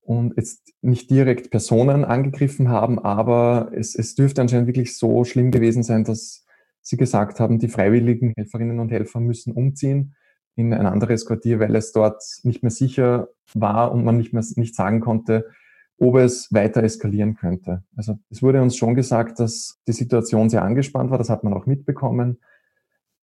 und 0.00 0.36
jetzt 0.36 0.72
nicht 0.82 1.10
direkt 1.10 1.50
Personen 1.50 2.04
angegriffen 2.04 2.68
haben, 2.68 3.00
aber 3.00 3.70
es, 3.74 3.96
es 3.96 4.14
dürfte 4.14 4.40
anscheinend 4.40 4.68
wirklich 4.68 4.96
so 4.96 5.24
schlimm 5.24 5.50
gewesen 5.50 5.82
sein, 5.82 6.04
dass 6.04 6.44
sie 6.80 6.96
gesagt 6.96 7.40
haben, 7.40 7.58
die 7.58 7.68
freiwilligen 7.68 8.32
Helferinnen 8.36 8.78
und 8.78 8.92
Helfer 8.92 9.18
müssen 9.18 9.52
umziehen 9.52 10.14
in 10.54 10.72
ein 10.72 10.86
anderes 10.86 11.26
Quartier, 11.26 11.58
weil 11.58 11.74
es 11.74 11.90
dort 11.90 12.22
nicht 12.44 12.62
mehr 12.62 12.70
sicher 12.70 13.28
war 13.52 13.90
und 13.92 14.04
man 14.04 14.16
nicht 14.16 14.32
mehr 14.32 14.44
nicht 14.54 14.76
sagen 14.76 15.00
konnte, 15.00 15.50
ob 15.98 16.16
es 16.16 16.52
weiter 16.52 16.82
eskalieren 16.82 17.36
könnte. 17.36 17.82
Also 17.96 18.18
es 18.30 18.42
wurde 18.42 18.60
uns 18.60 18.76
schon 18.76 18.94
gesagt, 18.94 19.40
dass 19.40 19.78
die 19.86 19.92
Situation 19.92 20.50
sehr 20.50 20.62
angespannt 20.62 21.10
war, 21.10 21.18
das 21.18 21.30
hat 21.30 21.44
man 21.44 21.54
auch 21.54 21.66
mitbekommen, 21.66 22.38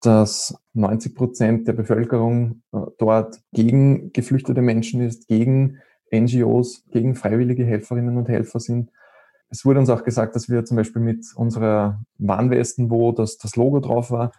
dass 0.01 0.55
90 0.73 1.15
Prozent 1.15 1.67
der 1.67 1.73
Bevölkerung 1.73 2.63
äh, 2.73 2.79
dort 2.97 3.39
gegen 3.53 4.11
geflüchtete 4.11 4.61
Menschen 4.61 5.01
ist, 5.01 5.27
gegen 5.27 5.79
NGOs, 6.11 6.83
gegen 6.91 7.15
freiwillige 7.15 7.63
Helferinnen 7.63 8.17
und 8.17 8.27
Helfer 8.27 8.59
sind. 8.59 8.91
Es 9.49 9.65
wurde 9.65 9.79
uns 9.79 9.89
auch 9.89 10.03
gesagt, 10.03 10.35
dass 10.35 10.49
wir 10.49 10.65
zum 10.65 10.77
Beispiel 10.77 11.01
mit 11.01 11.25
unserer 11.35 12.01
Warnwesten, 12.17 12.89
wo 12.89 13.11
das, 13.11 13.37
das 13.37 13.55
Logo 13.55 13.79
drauf 13.79 14.11
war, 14.11 14.31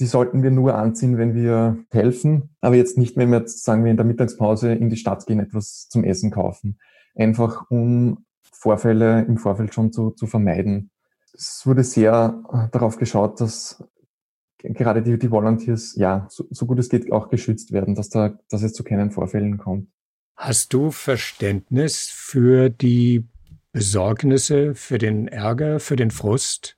die 0.00 0.06
sollten 0.06 0.42
wir 0.42 0.50
nur 0.50 0.74
anziehen, 0.74 1.18
wenn 1.18 1.34
wir 1.34 1.78
helfen, 1.90 2.56
aber 2.60 2.74
jetzt 2.74 2.98
nicht, 2.98 3.16
wenn 3.16 3.30
wir 3.30 3.46
sagen 3.46 3.84
wir 3.84 3.90
in 3.90 3.96
der 3.96 4.04
Mittagspause 4.04 4.72
in 4.72 4.90
die 4.90 4.96
Stadt 4.96 5.26
gehen, 5.26 5.40
etwas 5.40 5.88
zum 5.88 6.04
Essen 6.04 6.30
kaufen 6.30 6.78
einfach 7.16 7.70
um 7.70 8.24
Vorfälle 8.52 9.22
im 9.22 9.38
Vorfeld 9.38 9.74
schon 9.74 9.92
zu, 9.92 10.10
zu 10.10 10.26
vermeiden. 10.26 10.90
Es 11.34 11.62
wurde 11.66 11.84
sehr 11.84 12.42
äh, 12.52 12.68
darauf 12.70 12.96
geschaut, 12.96 13.40
dass 13.40 13.82
gerade 14.58 15.02
die, 15.02 15.18
die 15.18 15.30
Volunteers, 15.30 15.94
ja, 15.96 16.26
so, 16.30 16.44
so 16.50 16.66
gut 16.66 16.78
es 16.78 16.88
geht, 16.88 17.12
auch 17.12 17.28
geschützt 17.28 17.72
werden, 17.72 17.94
dass 17.94 18.08
da, 18.08 18.38
dass 18.48 18.62
es 18.62 18.72
zu 18.72 18.84
keinen 18.84 19.10
Vorfällen 19.10 19.58
kommt. 19.58 19.88
Hast 20.36 20.72
du 20.72 20.90
Verständnis 20.90 22.08
für 22.12 22.68
die 22.68 23.26
Besorgnisse, 23.72 24.74
für 24.74 24.98
den 24.98 25.28
Ärger, 25.28 25.80
für 25.80 25.96
den 25.96 26.10
Frust 26.10 26.76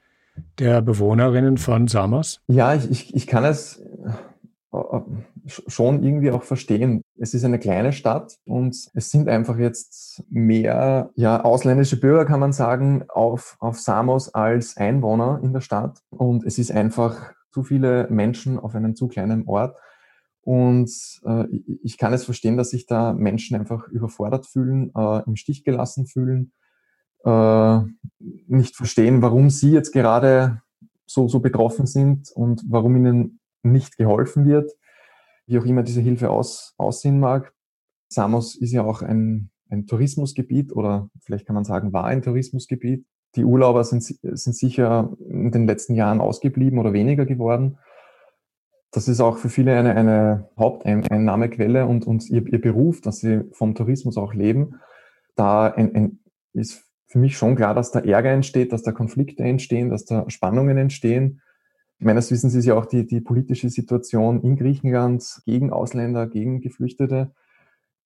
der 0.58 0.82
Bewohnerinnen 0.82 1.58
von 1.58 1.88
Samos? 1.88 2.40
Ja, 2.46 2.74
ich, 2.74 2.90
ich, 2.90 3.14
ich 3.14 3.26
kann 3.26 3.44
es 3.44 3.80
äh, 4.72 5.00
schon 5.48 6.02
irgendwie 6.02 6.30
auch 6.30 6.42
verstehen. 6.42 7.02
Es 7.16 7.34
ist 7.34 7.44
eine 7.44 7.58
kleine 7.58 7.92
Stadt 7.92 8.36
und 8.44 8.76
es 8.94 9.10
sind 9.10 9.28
einfach 9.28 9.58
jetzt 9.58 10.22
mehr 10.28 11.10
ja, 11.14 11.42
ausländische 11.42 11.98
Bürger, 11.98 12.24
kann 12.24 12.40
man 12.40 12.52
sagen, 12.52 13.04
auf, 13.08 13.56
auf 13.60 13.78
Samos 13.78 14.34
als 14.34 14.76
Einwohner 14.76 15.40
in 15.42 15.52
der 15.52 15.60
Stadt. 15.60 16.00
Und 16.10 16.44
es 16.44 16.58
ist 16.58 16.70
einfach 16.72 17.32
zu 17.50 17.62
viele 17.62 18.06
Menschen 18.10 18.58
auf 18.58 18.74
einem 18.74 18.94
zu 18.94 19.08
kleinen 19.08 19.46
Ort. 19.46 19.76
Und 20.42 20.90
äh, 21.26 21.44
ich 21.82 21.98
kann 21.98 22.12
es 22.12 22.24
verstehen, 22.24 22.56
dass 22.56 22.70
sich 22.70 22.86
da 22.86 23.12
Menschen 23.12 23.56
einfach 23.56 23.88
überfordert 23.88 24.46
fühlen, 24.46 24.92
äh, 24.96 25.22
im 25.26 25.36
Stich 25.36 25.64
gelassen 25.64 26.06
fühlen, 26.06 26.52
äh, 27.24 27.80
nicht 28.18 28.76
verstehen, 28.76 29.20
warum 29.20 29.50
sie 29.50 29.72
jetzt 29.72 29.92
gerade 29.92 30.62
so, 31.06 31.28
so 31.28 31.40
betroffen 31.40 31.86
sind 31.86 32.30
und 32.32 32.62
warum 32.68 32.96
ihnen 32.96 33.40
nicht 33.62 33.96
geholfen 33.96 34.46
wird, 34.46 34.70
wie 35.48 35.58
auch 35.58 35.64
immer 35.64 35.82
diese 35.82 36.00
Hilfe 36.00 36.30
aus, 36.30 36.74
aussehen 36.76 37.18
mag. 37.18 37.52
Samos 38.08 38.54
ist 38.54 38.72
ja 38.72 38.84
auch 38.84 39.02
ein, 39.02 39.50
ein 39.70 39.86
Tourismusgebiet 39.86 40.72
oder 40.72 41.10
vielleicht 41.20 41.46
kann 41.46 41.54
man 41.54 41.64
sagen, 41.64 41.92
war 41.92 42.04
ein 42.04 42.22
Tourismusgebiet. 42.22 43.04
Die 43.34 43.44
Urlauber 43.44 43.84
sind, 43.84 44.02
sind 44.02 44.56
sicher 44.56 45.16
in 45.28 45.50
den 45.50 45.66
letzten 45.66 45.94
Jahren 45.94 46.20
ausgeblieben 46.20 46.78
oder 46.78 46.92
weniger 46.92 47.26
geworden. 47.26 47.78
Das 48.90 49.08
ist 49.08 49.20
auch 49.20 49.36
für 49.36 49.50
viele 49.50 49.76
eine, 49.76 49.94
eine 49.94 50.48
Haupteinnahmequelle 50.58 51.86
und, 51.86 52.06
und 52.06 52.28
ihr, 52.30 52.46
ihr 52.46 52.60
Beruf, 52.60 53.00
dass 53.00 53.18
sie 53.18 53.44
vom 53.52 53.74
Tourismus 53.74 54.16
auch 54.16 54.32
leben. 54.32 54.80
Da 55.34 55.66
ein, 55.68 55.94
ein, 55.94 56.18
ist 56.54 56.84
für 57.06 57.18
mich 57.18 57.36
schon 57.36 57.56
klar, 57.56 57.74
dass 57.74 57.90
da 57.90 58.00
Ärger 58.00 58.30
entsteht, 58.30 58.72
dass 58.72 58.82
da 58.82 58.92
Konflikte 58.92 59.42
entstehen, 59.42 59.90
dass 59.90 60.04
da 60.04 60.28
Spannungen 60.28 60.76
entstehen. 60.78 61.40
Meines 62.00 62.30
Wissens 62.30 62.54
ist 62.54 62.64
ja 62.64 62.74
auch 62.74 62.86
die, 62.86 63.06
die 63.06 63.20
politische 63.20 63.68
Situation 63.70 64.42
in 64.42 64.56
Griechenland 64.56 65.42
gegen 65.44 65.72
Ausländer, 65.72 66.26
gegen 66.26 66.60
Geflüchtete. 66.60 67.32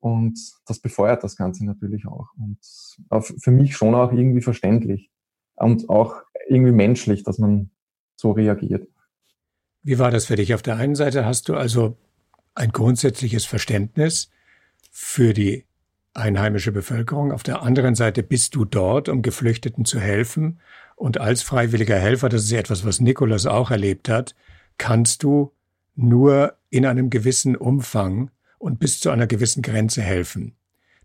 Und 0.01 0.39
das 0.67 0.81
befeuert 0.81 1.23
das 1.23 1.37
Ganze 1.37 1.65
natürlich 1.65 2.07
auch. 2.07 2.29
Und 2.37 2.59
für 3.39 3.51
mich 3.51 3.77
schon 3.77 3.95
auch 3.95 4.13
irgendwie 4.13 4.41
verständlich 4.41 5.11
und 5.55 5.89
auch 5.89 6.23
irgendwie 6.49 6.73
menschlich, 6.73 7.23
dass 7.23 7.39
man 7.39 7.71
so 8.17 8.33
reagiert. 8.33 8.89
Wie 9.83 9.99
war 9.99 10.11
das 10.11 10.27
für 10.27 10.37
dich? 10.37 10.55
Auf 10.55 10.63
der 10.63 10.77
einen 10.77 10.95
Seite 10.95 11.25
hast 11.25 11.49
du 11.49 11.55
also 11.55 11.97
ein 12.55 12.71
grundsätzliches 12.71 13.45
Verständnis 13.45 14.31
für 14.91 15.35
die 15.35 15.67
einheimische 16.15 16.73
Bevölkerung. 16.73 17.33
Auf 17.33 17.43
der 17.43 17.63
anderen 17.63 17.95
Seite 17.95 18.23
bist 18.23 18.55
du 18.55 18.65
dort, 18.65 19.09
um 19.09 19.23
Geflüchteten 19.23 19.85
zu 19.85 19.99
helfen. 19.99 20.61
Und 20.97 21.19
als 21.19 21.43
freiwilliger 21.43 21.99
Helfer, 21.99 22.29
das 22.29 22.45
ist 22.45 22.53
etwas, 22.53 22.85
was 22.85 23.01
Nikolas 23.01 23.47
auch 23.47 23.71
erlebt 23.71 24.09
hat, 24.09 24.35
kannst 24.79 25.23
du 25.23 25.53
nur 25.95 26.55
in 26.71 26.87
einem 26.87 27.11
gewissen 27.11 27.57
Umfang 27.57 28.31
und 28.59 28.79
bis 28.79 29.01
zu 29.01 29.11
einer 29.11 29.27
gewissen 29.27 29.63
Grenze 29.63 30.03
helfen. 30.03 30.55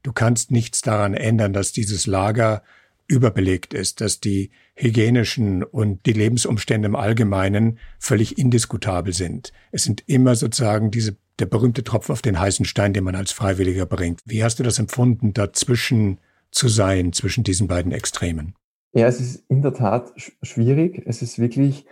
Du 0.04 0.14
kannst 0.14 0.52
nichts 0.52 0.82
daran 0.82 1.14
ändern, 1.14 1.54
dass 1.54 1.72
dieses 1.72 2.06
Lager 2.06 2.64
überbelegt 3.08 3.74
ist, 3.74 4.02
dass 4.02 4.20
die 4.20 4.52
hygienischen 4.76 5.64
und 5.64 6.06
die 6.06 6.14
Lebensumstände 6.14 6.88
im 6.88 6.96
Allgemeinen 6.96 7.80
völlig 8.00 8.38
indiskutabel 8.38 9.14
sind. 9.14 9.54
Es 9.72 9.84
sind 9.84 10.04
immer 10.08 10.36
sozusagen 10.36 10.92
diese, 10.92 11.16
der 11.40 11.46
berühmte 11.46 11.84
Tropfen 11.84 12.14
auf 12.14 12.22
den 12.22 12.40
heißen 12.40 12.66
Stein, 12.66 12.94
den 12.94 13.04
man 13.04 13.16
als 13.16 13.32
Freiwilliger 13.32 13.86
bringt. 13.86 14.22
Wie 14.26 14.44
hast 14.44 14.60
du 14.60 14.64
das 14.64 14.80
empfunden, 14.80 15.34
dazwischen 15.34 16.20
zu 16.52 16.68
sein, 16.68 17.14
zwischen 17.14 17.44
diesen 17.44 17.68
beiden 17.68 17.92
Extremen? 17.92 18.56
Ja, 18.94 19.08
es 19.08 19.20
ist 19.20 19.44
in 19.50 19.62
der 19.62 19.74
Tat 19.74 20.12
schwierig. 20.42 21.04
Es 21.06 21.22
ist 21.22 21.40
wirklich, 21.40 21.86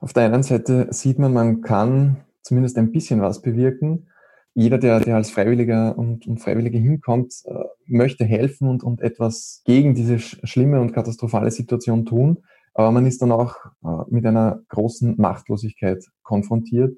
auf 0.00 0.12
der 0.12 0.24
einen 0.24 0.42
Seite 0.42 0.88
sieht 0.90 1.18
man, 1.18 1.32
man 1.32 1.60
kann 1.60 2.24
zumindest 2.42 2.76
ein 2.78 2.90
bisschen 2.90 3.20
was 3.20 3.42
bewirken 3.42 4.08
jeder, 4.54 4.78
der, 4.78 5.00
der 5.00 5.16
als 5.16 5.30
Freiwilliger 5.30 5.96
und, 5.96 6.26
und 6.26 6.38
Freiwillige 6.38 6.78
hinkommt, 6.78 7.34
äh, 7.46 7.54
möchte 7.86 8.24
helfen 8.24 8.68
und, 8.68 8.82
und 8.82 9.00
etwas 9.00 9.62
gegen 9.64 9.94
diese 9.94 10.18
schlimme 10.18 10.80
und 10.80 10.92
katastrophale 10.92 11.50
Situation 11.50 12.04
tun. 12.04 12.38
Aber 12.74 12.90
man 12.90 13.06
ist 13.06 13.22
dann 13.22 13.32
auch 13.32 13.56
äh, 13.84 13.88
mit 14.08 14.26
einer 14.26 14.60
großen 14.68 15.14
Machtlosigkeit 15.18 16.04
konfrontiert, 16.22 16.96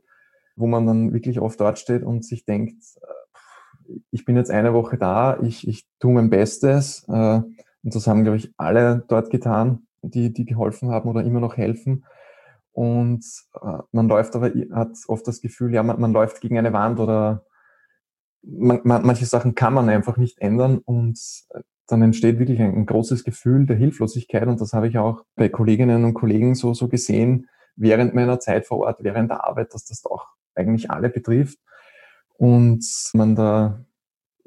wo 0.56 0.66
man 0.66 0.86
dann 0.86 1.12
wirklich 1.12 1.40
oft 1.40 1.60
dort 1.60 1.78
steht 1.78 2.02
und 2.02 2.24
sich 2.24 2.44
denkt, 2.44 2.82
äh, 3.00 3.98
ich 4.10 4.24
bin 4.24 4.36
jetzt 4.36 4.50
eine 4.50 4.74
Woche 4.74 4.98
da, 4.98 5.38
ich, 5.42 5.66
ich 5.66 5.86
tue 5.98 6.12
mein 6.12 6.30
Bestes. 6.30 7.04
Äh, 7.08 7.40
und 7.84 7.94
das 7.94 8.06
haben, 8.06 8.22
glaube 8.22 8.36
ich, 8.36 8.52
alle 8.56 9.04
dort 9.08 9.30
getan, 9.30 9.86
die, 10.02 10.32
die 10.32 10.44
geholfen 10.44 10.90
haben 10.90 11.08
oder 11.08 11.24
immer 11.24 11.40
noch 11.40 11.56
helfen. 11.56 12.04
Und 12.72 13.24
äh, 13.60 13.78
man 13.92 14.08
läuft 14.08 14.34
aber, 14.34 14.50
hat 14.72 14.96
oft 15.08 15.26
das 15.26 15.40
Gefühl, 15.40 15.74
ja, 15.74 15.82
man, 15.82 16.00
man 16.00 16.12
läuft 16.12 16.40
gegen 16.40 16.58
eine 16.58 16.72
Wand 16.72 17.00
oder 17.00 17.44
man, 18.42 18.80
man, 18.84 19.04
manche 19.04 19.26
Sachen 19.26 19.54
kann 19.54 19.74
man 19.74 19.88
einfach 19.88 20.16
nicht 20.16 20.40
ändern 20.40 20.78
und 20.78 21.18
dann 21.86 22.02
entsteht 22.02 22.38
wirklich 22.38 22.60
ein, 22.60 22.74
ein, 22.74 22.86
großes 22.86 23.24
Gefühl 23.24 23.66
der 23.66 23.76
Hilflosigkeit 23.76 24.46
und 24.48 24.60
das 24.60 24.72
habe 24.72 24.88
ich 24.88 24.98
auch 24.98 25.24
bei 25.36 25.48
Kolleginnen 25.48 26.04
und 26.04 26.14
Kollegen 26.14 26.54
so, 26.54 26.74
so 26.74 26.88
gesehen 26.88 27.48
während 27.76 28.14
meiner 28.14 28.40
Zeit 28.40 28.66
vor 28.66 28.78
Ort, 28.78 29.02
während 29.02 29.30
der 29.30 29.44
Arbeit, 29.44 29.74
dass 29.74 29.84
das 29.84 30.02
doch 30.02 30.28
eigentlich 30.54 30.90
alle 30.90 31.08
betrifft 31.08 31.58
und 32.36 32.84
man 33.14 33.34
da 33.34 33.84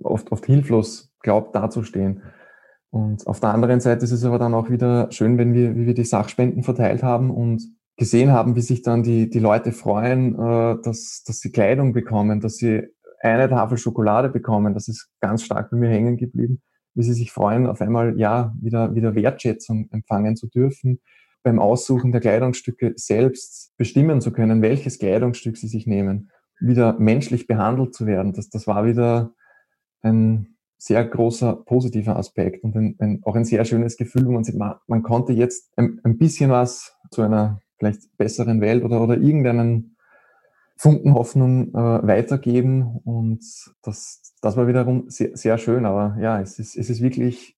oft, 0.01 0.31
oft 0.31 0.45
hilflos 0.45 1.12
glaubt 1.21 1.55
dazustehen. 1.55 2.21
Und 2.89 3.27
auf 3.27 3.39
der 3.39 3.50
anderen 3.50 3.81
Seite 3.81 4.05
ist 4.05 4.12
es 4.12 4.24
aber 4.24 4.39
dann 4.39 4.53
auch 4.53 4.69
wieder 4.69 5.12
schön, 5.12 5.38
wenn 5.38 5.53
wir, 5.53 5.75
wie 5.75 5.85
wir 5.85 5.93
die 5.93 6.05
Sachspenden 6.05 6.63
verteilt 6.63 7.03
haben 7.03 7.29
und 7.29 7.62
gesehen 7.97 8.31
haben, 8.31 8.55
wie 8.55 8.62
sich 8.62 8.81
dann 8.81 9.03
die, 9.03 9.29
die 9.29 9.39
Leute 9.39 9.71
freuen, 9.71 10.35
äh, 10.35 10.77
dass, 10.81 11.24
dass 11.25 11.39
sie 11.39 11.51
Kleidung 11.51 11.93
bekommen, 11.93 12.41
dass 12.41 12.55
sie 12.55 12.83
eine 13.21 13.50
Tafel 13.50 13.77
Schokolade 13.77 14.29
bekommen. 14.29 14.74
Das 14.74 14.88
ist 14.88 15.09
ganz 15.19 15.43
stark 15.43 15.71
bei 15.71 15.77
mir 15.77 15.89
hängen 15.89 16.17
geblieben, 16.17 16.62
wie 16.93 17.03
sie 17.03 17.13
sich 17.13 17.31
freuen, 17.31 17.67
auf 17.67 17.81
einmal 17.81 18.17
ja 18.19 18.53
wieder, 18.62 18.95
wieder 18.95 19.15
Wertschätzung 19.15 19.89
empfangen 19.91 20.35
zu 20.35 20.47
dürfen, 20.47 21.00
beim 21.46 21.60
Aussuchen 21.60 22.12
der 22.12 22.22
Kleidungsstücke 22.22 22.94
selbst 22.96 23.72
bestimmen 23.78 24.20
zu 24.20 24.34
können, 24.34 24.64
welches 24.64 24.98
Kleidungsstück 24.98 25.58
sie 25.58 25.68
sich 25.68 25.86
nehmen, 25.86 26.32
wieder 26.60 27.00
menschlich 27.00 27.46
behandelt 27.46 27.94
zu 27.94 28.08
werden. 28.08 28.34
Das, 28.34 28.50
das 28.50 28.66
war 28.66 28.86
wieder 28.86 29.34
ein 30.02 30.58
sehr 30.78 31.06
großer 31.06 31.56
positiver 31.66 32.18
Aspekt 32.18 32.64
und 32.64 32.75
ein, 32.75 32.96
ein, 33.00 33.22
auch 33.24 33.36
ein 33.36 33.46
sehr 33.46 33.64
schönes 33.64 33.96
Gefühl, 33.96 34.25
wo 34.25 34.32
man 34.32 34.44
sieht, 34.44 34.58
man, 34.58 34.75
man 34.88 35.04
konnte 35.04 35.34
jetzt 35.34 35.72
ein, 35.78 36.02
ein 36.04 36.18
bisschen 36.18 36.50
was 36.50 36.98
zu 37.12 37.22
einer 37.22 37.62
vielleicht 37.78 38.18
besseren 38.18 38.60
Welt 38.60 38.84
oder, 38.84 39.02
oder 39.02 39.16
irgendeinen 39.16 39.98
Funken 40.78 41.14
Hoffnung 41.14 41.70
äh, 41.75 42.08
weitergeben. 42.08 43.02
Und 43.04 43.46
das, 43.84 44.34
das 44.42 44.58
war 44.58 44.68
wiederum 44.68 45.10
sehr, 45.10 45.38
sehr 45.38 45.60
schön. 45.60 45.86
Aber 45.86 46.18
ja, 46.20 46.42
es 46.42 46.58
ist, 46.58 46.75
es 46.75 46.90
ist 46.90 47.02
wirklich 47.02 47.54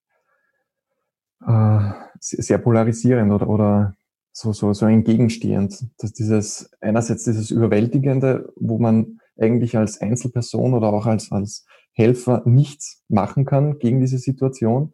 äh, 1.45 1.91
sehr 2.19 2.57
polarisierend 2.57 3.31
oder, 3.31 3.49
oder 3.49 3.93
so, 4.31 4.53
so, 4.53 4.73
so 4.73 4.85
entgegenstehend. 4.85 5.85
Dass 5.97 6.13
dieses, 6.13 6.69
einerseits 6.81 7.23
dieses 7.23 7.51
Überwältigende, 7.51 8.51
wo 8.55 8.79
man 8.79 9.19
eigentlich 9.39 9.77
als 9.77 10.01
Einzelperson 10.01 10.73
oder 10.73 10.87
auch 10.89 11.05
als, 11.05 11.31
als 11.31 11.65
Helfer 11.93 12.43
nichts 12.45 13.03
machen 13.07 13.45
kann 13.45 13.79
gegen 13.79 13.99
diese 13.99 14.17
Situation 14.17 14.93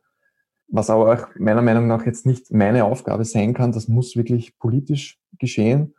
was 0.74 0.90
aber 0.90 1.14
auch 1.14 1.28
meiner 1.38 1.62
Meinung 1.62 1.86
nach 1.86 2.06
jetzt 2.06 2.26
nicht 2.26 2.52
meine 2.52 2.86
Aufgabe 2.86 3.26
sein 3.26 3.54
kann, 3.54 3.72
das 3.72 3.88
muss 3.88 4.16
wirklich 4.16 4.58
politisch 4.58 5.20
geschehen 5.38 5.94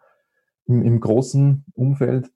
im, 0.66 0.82
im 0.82 0.98
großen 0.98 1.64
Umfeld. 1.74 2.30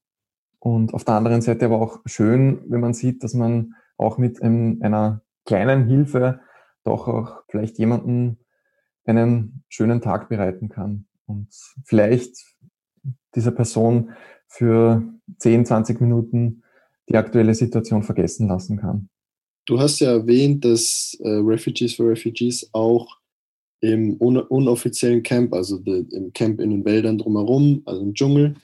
Und 0.61 0.95
auf 0.95 1.05
der 1.05 1.15
anderen 1.15 1.43
Seite 1.43 1.65
aber 1.65 1.81
auch 1.81 1.99
schön, 2.07 2.61
wenn 2.69 2.81
man 2.81 2.95
sieht, 2.95 3.25
dass 3.25 3.35
man 3.35 3.75
auch 3.97 4.19
mit 4.19 4.41
einem, 4.41 4.79
einer 4.83 5.23
kleinen 5.47 5.89
Hilfe 5.89 6.41
doch 6.85 7.09
auch 7.09 7.43
vielleicht 7.49 7.79
jemanden 7.79 8.39
einen 9.05 9.65
schönen 9.69 10.01
Tag 10.01 10.29
bereiten 10.29 10.69
kann 10.69 11.07
und 11.27 11.49
vielleicht 11.85 12.37
dieser 13.35 13.53
Person 13.53 14.11
für 14.47 15.03
10, 15.39 15.67
20 15.67 16.01
Minuten 16.01 16.63
die 17.09 17.17
aktuelle 17.17 17.55
Situation 17.55 18.03
vergessen 18.03 18.49
lassen 18.49 18.79
kann. 18.79 19.09
Du 19.67 19.79
hast 19.79 20.01
ja 20.01 20.11
erwähnt, 20.11 20.65
dass 20.65 21.17
äh, 21.21 21.29
Refugees 21.29 21.95
for 21.95 22.09
Refugees 22.09 22.71
auch 22.73 23.19
im 23.81 24.17
un 24.21 24.39
unoffiziellen 24.39 25.23
Camp, 25.23 25.55
also 25.55 25.79
de, 25.79 26.05
im 26.11 26.33
Camp 26.33 26.61
in 26.61 26.71
den 26.71 26.85
Wäldern 26.85 27.19
drumherum, 27.19 27.83
also 27.85 28.01
im 28.03 28.15
Dschungel, 28.15 28.55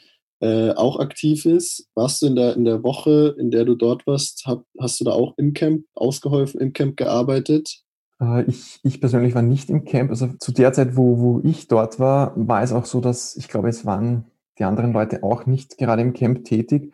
äh, 0.40 0.70
auch 0.70 0.98
aktiv 0.98 1.44
ist. 1.46 1.88
Warst 1.94 2.22
du 2.22 2.26
in 2.26 2.36
der, 2.36 2.56
in 2.56 2.64
der 2.64 2.82
Woche, 2.82 3.36
in 3.38 3.50
der 3.50 3.64
du 3.64 3.74
dort 3.74 4.06
warst, 4.06 4.46
hab, 4.46 4.64
hast 4.80 5.00
du 5.00 5.04
da 5.04 5.12
auch 5.12 5.34
im 5.36 5.52
Camp 5.52 5.84
ausgeholfen, 5.94 6.60
im 6.60 6.72
Camp 6.72 6.96
gearbeitet? 6.96 7.83
Äh, 8.24 8.44
ich, 8.44 8.80
ich 8.82 9.00
persönlich 9.00 9.34
war 9.34 9.42
nicht 9.42 9.70
im 9.70 9.84
Camp. 9.84 10.10
Also 10.10 10.28
zu 10.38 10.52
der 10.52 10.72
Zeit, 10.72 10.96
wo, 10.96 11.18
wo 11.18 11.40
ich 11.44 11.68
dort 11.68 11.98
war, 11.98 12.32
war 12.36 12.62
es 12.62 12.72
auch 12.72 12.84
so, 12.84 13.00
dass 13.00 13.36
ich 13.36 13.48
glaube, 13.48 13.68
es 13.68 13.84
waren 13.86 14.24
die 14.58 14.64
anderen 14.64 14.92
Leute 14.92 15.22
auch 15.22 15.46
nicht 15.46 15.78
gerade 15.78 16.02
im 16.02 16.12
Camp 16.12 16.44
tätig. 16.44 16.92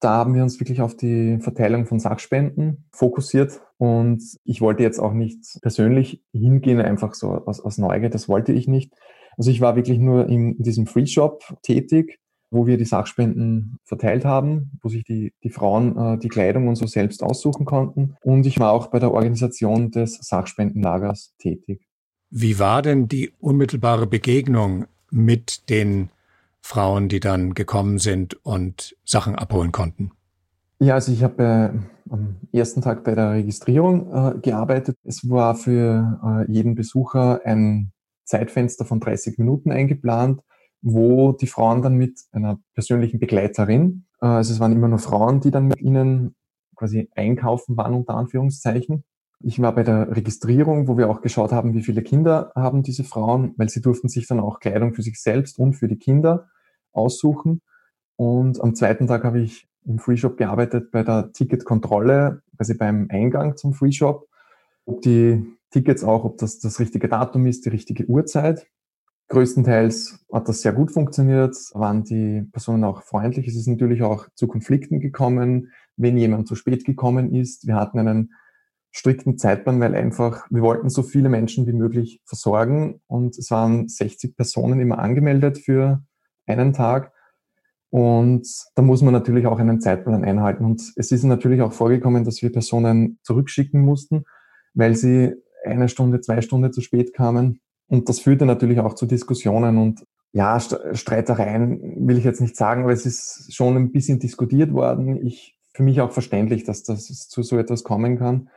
Da 0.00 0.10
haben 0.10 0.34
wir 0.34 0.42
uns 0.42 0.60
wirklich 0.60 0.82
auf 0.82 0.96
die 0.96 1.38
Verteilung 1.40 1.86
von 1.86 1.98
Sachspenden 1.98 2.84
fokussiert 2.92 3.60
und 3.78 4.22
ich 4.44 4.60
wollte 4.60 4.82
jetzt 4.82 4.98
auch 4.98 5.12
nicht 5.12 5.58
persönlich 5.62 6.22
hingehen, 6.32 6.80
einfach 6.80 7.14
so 7.14 7.30
aus, 7.46 7.60
aus 7.60 7.78
Neugier, 7.78 8.10
das 8.10 8.28
wollte 8.28 8.52
ich 8.52 8.68
nicht. 8.68 8.92
Also 9.38 9.50
ich 9.50 9.60
war 9.62 9.74
wirklich 9.74 9.98
nur 9.98 10.28
in, 10.28 10.56
in 10.56 10.62
diesem 10.62 10.86
Free 10.86 11.06
Shop 11.06 11.42
tätig, 11.62 12.18
wo 12.50 12.66
wir 12.66 12.76
die 12.76 12.84
Sachspenden 12.84 13.78
verteilt 13.84 14.24
haben, 14.24 14.78
wo 14.82 14.88
sich 14.88 15.04
die, 15.04 15.32
die 15.42 15.50
Frauen 15.50 15.96
äh, 15.96 16.18
die 16.18 16.28
Kleidung 16.28 16.68
und 16.68 16.76
so 16.76 16.86
selbst 16.86 17.22
aussuchen 17.22 17.66
konnten. 17.66 18.16
Und 18.22 18.46
ich 18.46 18.58
war 18.60 18.72
auch 18.72 18.88
bei 18.88 18.98
der 18.98 19.12
Organisation 19.12 19.90
des 19.90 20.18
Sachspendenlagers 20.22 21.34
tätig. 21.38 21.86
Wie 22.30 22.58
war 22.58 22.82
denn 22.82 23.08
die 23.08 23.32
unmittelbare 23.38 24.06
Begegnung 24.06 24.86
mit 25.10 25.68
den 25.70 26.10
Frauen, 26.60 27.08
die 27.08 27.20
dann 27.20 27.54
gekommen 27.54 27.98
sind 27.98 28.34
und 28.44 28.96
Sachen 29.04 29.36
abholen 29.36 29.72
konnten? 29.72 30.10
Ja, 30.78 30.94
also 30.94 31.12
ich 31.12 31.22
habe 31.22 31.42
äh, 31.42 32.10
am 32.10 32.36
ersten 32.52 32.82
Tag 32.82 33.04
bei 33.04 33.14
der 33.14 33.32
Registrierung 33.32 34.12
äh, 34.12 34.38
gearbeitet. 34.40 34.98
Es 35.04 35.28
war 35.28 35.54
für 35.54 36.20
äh, 36.22 36.52
jeden 36.52 36.74
Besucher 36.74 37.40
ein 37.44 37.92
Zeitfenster 38.24 38.84
von 38.84 39.00
30 39.00 39.38
Minuten 39.38 39.70
eingeplant, 39.70 40.42
wo 40.82 41.32
die 41.32 41.46
Frauen 41.46 41.82
dann 41.82 41.96
mit 41.96 42.20
einer 42.32 42.58
persönlichen 42.74 43.18
Begleiterin, 43.18 44.06
äh, 44.20 44.26
also 44.26 44.52
es 44.52 44.60
waren 44.60 44.72
immer 44.72 44.88
nur 44.88 44.98
Frauen, 44.98 45.40
die 45.40 45.50
dann 45.50 45.68
mit 45.68 45.80
ihnen 45.80 46.34
quasi 46.76 47.08
einkaufen 47.14 47.76
waren, 47.76 47.94
unter 47.94 48.14
Anführungszeichen. 48.14 49.04
Ich 49.40 49.60
war 49.60 49.74
bei 49.74 49.82
der 49.82 50.16
Registrierung, 50.16 50.88
wo 50.88 50.96
wir 50.96 51.10
auch 51.10 51.20
geschaut 51.20 51.52
haben, 51.52 51.74
wie 51.74 51.82
viele 51.82 52.02
Kinder 52.02 52.52
haben 52.54 52.82
diese 52.82 53.04
Frauen, 53.04 53.54
weil 53.56 53.68
sie 53.68 53.80
durften 53.82 54.08
sich 54.08 54.26
dann 54.26 54.40
auch 54.40 54.60
Kleidung 54.60 54.94
für 54.94 55.02
sich 55.02 55.20
selbst 55.20 55.58
und 55.58 55.74
für 55.74 55.88
die 55.88 55.98
Kinder 55.98 56.48
aussuchen. 56.92 57.60
Und 58.16 58.60
am 58.62 58.74
zweiten 58.74 59.06
Tag 59.06 59.24
habe 59.24 59.40
ich 59.40 59.68
im 59.84 59.98
Free 59.98 60.16
Shop 60.16 60.36
gearbeitet 60.36 60.90
bei 60.90 61.02
der 61.02 61.32
Ticketkontrolle, 61.32 62.42
quasi 62.56 62.74
beim 62.74 63.08
Eingang 63.10 63.56
zum 63.56 63.74
Free 63.74 63.92
Shop, 63.92 64.26
ob 64.86 65.02
die 65.02 65.46
Tickets 65.70 66.02
auch, 66.02 66.24
ob 66.24 66.38
das 66.38 66.58
das 66.58 66.80
richtige 66.80 67.08
Datum 67.08 67.46
ist, 67.46 67.66
die 67.66 67.70
richtige 67.70 68.06
Uhrzeit. 68.06 68.66
Größtenteils 69.28 70.24
hat 70.32 70.48
das 70.48 70.62
sehr 70.62 70.72
gut 70.72 70.92
funktioniert, 70.92 71.56
waren 71.74 72.04
die 72.04 72.42
Personen 72.52 72.84
auch 72.84 73.02
freundlich. 73.02 73.48
Es 73.48 73.56
ist 73.56 73.66
natürlich 73.66 74.02
auch 74.02 74.28
zu 74.34 74.46
Konflikten 74.46 75.00
gekommen, 75.00 75.72
wenn 75.96 76.16
jemand 76.16 76.46
zu 76.46 76.54
spät 76.54 76.84
gekommen 76.84 77.34
ist. 77.34 77.66
Wir 77.66 77.74
hatten 77.74 77.98
einen 77.98 78.32
strikten 78.92 79.36
Zeitplan, 79.36 79.80
weil 79.80 79.94
einfach, 79.94 80.46
wir 80.50 80.62
wollten 80.62 80.88
so 80.88 81.02
viele 81.02 81.28
Menschen 81.28 81.66
wie 81.66 81.72
möglich 81.72 82.20
versorgen 82.24 83.00
und 83.08 83.36
es 83.36 83.50
waren 83.50 83.88
60 83.88 84.36
Personen 84.36 84.80
immer 84.80 84.98
angemeldet 84.98 85.58
für 85.58 86.02
einen 86.46 86.72
Tag. 86.72 87.12
Und 87.90 88.48
da 88.74 88.82
muss 88.82 89.02
man 89.02 89.12
natürlich 89.12 89.46
auch 89.46 89.58
einen 89.58 89.80
Zeitplan 89.80 90.24
einhalten. 90.24 90.64
Und 90.64 90.92
es 90.96 91.12
ist 91.12 91.24
natürlich 91.24 91.62
auch 91.62 91.72
vorgekommen, 91.72 92.24
dass 92.24 92.42
wir 92.42 92.52
Personen 92.52 93.18
zurückschicken 93.22 93.80
mussten, 93.80 94.24
weil 94.74 94.94
sie 94.94 95.34
eine 95.64 95.88
Stunde, 95.88 96.20
zwei 96.20 96.40
Stunden 96.40 96.72
zu 96.72 96.80
spät 96.80 97.12
kamen. 97.12 97.60
Und 97.88 98.08
das 98.08 98.20
führte 98.20 98.46
natürlich 98.46 98.80
auch 98.80 98.94
zu 98.94 99.06
Diskussionen 99.06 99.78
und 99.78 100.04
ja, 100.32 100.58
Streitereien 100.60 102.06
will 102.06 102.18
ich 102.18 102.24
jetzt 102.24 102.40
nicht 102.40 102.56
sagen, 102.56 102.82
aber 102.82 102.92
es 102.92 103.06
ist 103.06 103.54
schon 103.54 103.76
ein 103.76 103.92
bisschen 103.92 104.18
diskutiert 104.18 104.72
worden. 104.72 105.24
Ich, 105.26 105.58
für 105.72 105.82
mich 105.82 106.00
auch 106.00 106.12
verständlich, 106.12 106.64
dass 106.64 106.82
das 106.82 107.28
zu 107.28 107.42
so 107.42 107.56
etwas 107.56 107.84
kommen 107.84 108.18
kann. 108.18 108.50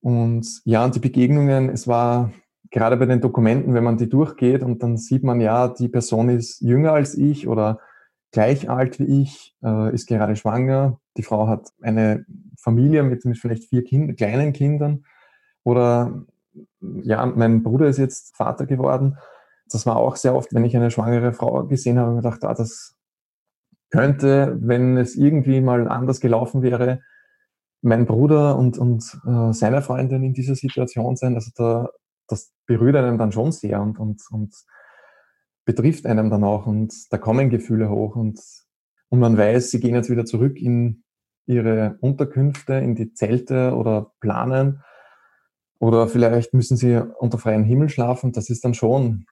Und 0.00 0.60
ja, 0.64 0.84
und 0.84 0.94
die 0.94 1.00
Begegnungen, 1.00 1.68
es 1.70 1.88
war 1.88 2.32
gerade 2.70 2.96
bei 2.96 3.06
den 3.06 3.20
Dokumenten, 3.20 3.74
wenn 3.74 3.84
man 3.84 3.96
die 3.96 4.08
durchgeht 4.08 4.62
und 4.62 4.82
dann 4.82 4.96
sieht 4.96 5.24
man 5.24 5.40
ja, 5.40 5.68
die 5.68 5.88
Person 5.88 6.28
ist 6.28 6.60
jünger 6.60 6.92
als 6.92 7.16
ich 7.16 7.48
oder 7.48 7.80
gleich 8.30 8.68
alt 8.68 8.98
wie 8.98 9.22
ich, 9.22 9.56
äh, 9.64 9.94
ist 9.94 10.06
gerade 10.06 10.36
schwanger. 10.36 11.00
Die 11.16 11.22
Frau 11.22 11.48
hat 11.48 11.68
eine 11.80 12.26
Familie 12.58 13.04
mit, 13.04 13.24
mit 13.24 13.38
vielleicht 13.38 13.64
vier 13.64 13.84
kind, 13.84 14.16
kleinen 14.16 14.52
Kindern. 14.52 15.04
Oder 15.62 16.26
ja, 17.02 17.24
mein 17.26 17.62
Bruder 17.62 17.86
ist 17.86 17.98
jetzt 17.98 18.36
Vater 18.36 18.66
geworden. 18.66 19.18
Das 19.70 19.86
war 19.86 19.96
auch 19.96 20.16
sehr 20.16 20.34
oft, 20.34 20.52
wenn 20.54 20.64
ich 20.64 20.76
eine 20.76 20.90
schwangere 20.90 21.32
Frau 21.32 21.64
gesehen 21.66 21.98
habe, 21.98 22.10
mir 22.10 22.16
gedacht, 22.16 22.44
ah, 22.44 22.54
das 22.54 22.96
könnte, 23.90 24.58
wenn 24.60 24.96
es 24.96 25.16
irgendwie 25.16 25.60
mal 25.60 25.88
anders 25.88 26.20
gelaufen 26.20 26.62
wäre, 26.62 27.00
mein 27.82 28.06
Bruder 28.06 28.56
und, 28.56 28.78
und 28.78 29.02
äh, 29.26 29.52
seine 29.52 29.82
Freundin 29.82 30.22
in 30.22 30.32
dieser 30.32 30.54
Situation 30.54 31.16
sein. 31.16 31.34
Also 31.34 31.50
da, 31.54 31.90
das 32.26 32.52
berührt 32.66 32.96
einem 32.96 33.18
dann 33.18 33.32
schon 33.32 33.52
sehr 33.52 33.80
und, 33.80 33.98
und, 33.98 34.22
und 34.30 34.54
betrifft 35.64 36.06
einem 36.06 36.30
dann 36.30 36.44
auch 36.44 36.66
und 36.66 36.92
da 37.10 37.18
kommen 37.18 37.50
Gefühle 37.50 37.90
hoch 37.90 38.16
und, 38.16 38.40
und 39.08 39.18
man 39.18 39.36
weiß, 39.36 39.70
sie 39.70 39.80
gehen 39.80 39.94
jetzt 39.94 40.10
wieder 40.10 40.24
zurück 40.24 40.60
in 40.60 41.04
ihre 41.46 41.98
Unterkünfte, 42.00 42.74
in 42.74 42.94
die 42.94 43.12
Zelte 43.12 43.74
oder 43.74 44.12
planen 44.20 44.82
oder 45.78 46.08
vielleicht 46.08 46.54
müssen 46.54 46.76
sie 46.76 46.96
unter 47.18 47.38
freiem 47.38 47.64
Himmel 47.64 47.88
schlafen. 47.88 48.32
Das 48.32 48.50
ist 48.50 48.64
dann 48.64 48.74
schon 48.74 49.26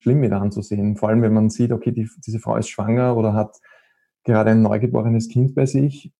schlimm 0.00 0.22
wieder 0.22 0.40
anzusehen. 0.40 0.96
Vor 0.96 1.08
allem, 1.08 1.22
wenn 1.22 1.32
man 1.32 1.50
sieht, 1.50 1.72
okay, 1.72 1.92
die, 1.92 2.08
diese 2.26 2.38
Frau 2.38 2.56
ist 2.56 2.68
schwanger 2.68 3.16
oder 3.16 3.34
hat 3.34 3.56
gerade 4.24 4.50
ein 4.50 4.62
neugeborenes 4.62 5.28
Kind 5.28 5.54
bei 5.54 5.66
sich. 5.66 6.12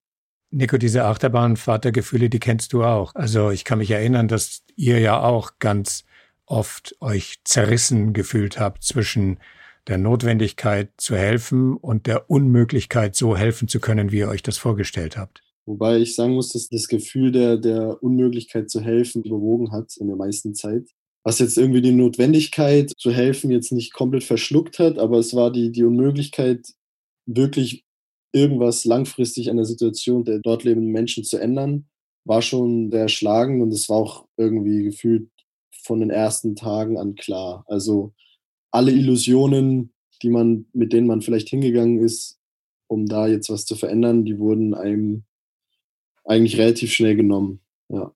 Nico, 0.51 0.79
diese 0.79 1.05
Achterbahn-Vatergefühle, 1.05 2.31
die 2.31 2.41
kennst 2.41 2.73
du 2.73 2.83
auch. 2.83 3.15
Also 3.15 3.51
ich 3.51 3.65
kann 3.65 3.79
mich 3.79 3.91
erinnern, 3.91 4.29
dass 4.29 4.63
ihr 4.77 4.99
ja 4.99 5.21
auch 5.21 5.59
ganz 5.59 6.05
oft 6.47 6.97
euch 7.01 7.41
zerrissen 7.45 8.15
gefühlt 8.15 8.59
habt 8.59 8.83
zwischen 8.83 9.39
der 9.87 9.99
Notwendigkeit 9.99 10.91
zu 10.97 11.17
helfen 11.17 11.77
und 11.77 12.07
der 12.07 12.31
Unmöglichkeit, 12.31 13.15
so 13.15 13.37
helfen 13.37 13.69
zu 13.69 13.81
können, 13.81 14.11
wie 14.11 14.19
ihr 14.19 14.29
euch 14.29 14.43
das 14.43 14.59
vorgestellt 14.59 15.17
habt. 15.17 15.43
Wobei 15.69 15.99
ich 15.99 16.15
sagen 16.15 16.33
muss, 16.33 16.49
dass 16.49 16.71
das 16.71 16.89
Gefühl 16.89 17.31
der, 17.31 17.59
der 17.59 18.03
Unmöglichkeit 18.03 18.71
zu 18.71 18.81
helfen 18.81 19.23
überwogen 19.23 19.71
hat 19.71 19.99
in 19.99 20.07
der 20.07 20.17
meisten 20.17 20.55
Zeit. 20.55 20.89
Was 21.25 21.41
jetzt 21.41 21.59
irgendwie 21.59 21.83
die 21.83 21.93
Notwendigkeit 21.93 22.91
zu 22.97 23.13
helfen 23.13 23.51
jetzt 23.51 23.71
nicht 23.73 23.93
komplett 23.93 24.25
verschluckt 24.25 24.79
hat, 24.79 24.99
aber 24.99 25.19
es 25.19 25.35
war 25.35 25.53
die, 25.53 25.71
die 25.71 25.85
Unmöglichkeit, 25.85 26.67
wirklich 27.27 27.85
irgendwas 28.33 28.87
langfristig 28.87 29.51
an 29.51 29.57
der 29.57 29.67
Situation 29.67 30.25
der 30.25 30.39
dort 30.39 30.65
lebenden 30.65 30.91
Menschen 30.91 31.23
zu 31.23 31.37
ändern, 31.37 31.87
war 32.25 32.41
schon 32.41 32.91
sehr 32.91 33.03
erschlagend 33.03 33.61
und 33.63 33.71
es 33.71 33.91
war 33.91 33.99
auch 33.99 34.27
irgendwie 34.39 34.85
gefühlt 34.85 35.29
von 35.83 36.01
den 36.01 36.09
ersten 36.09 36.57
Tagen 36.57 36.97
an 36.97 37.15
klar. 37.15 37.65
Also 37.67 38.15
alle 38.71 38.93
Illusionen, 38.93 39.93
die 40.23 40.31
man, 40.31 40.65
mit 40.73 40.95
denen 40.95 41.07
man 41.07 41.21
vielleicht 41.21 41.51
hingegangen 41.51 42.03
ist, 42.03 42.39
um 42.87 43.05
da 43.05 43.27
jetzt 43.27 43.51
was 43.51 43.67
zu 43.67 43.77
verändern, 43.77 44.25
die 44.25 44.39
wurden 44.39 44.73
einem 44.73 45.25
eigentlich 46.29 46.59
relativ 46.59 46.93
schnell 46.93 47.17
genommen. 47.17 47.61
Ja. 47.89 48.13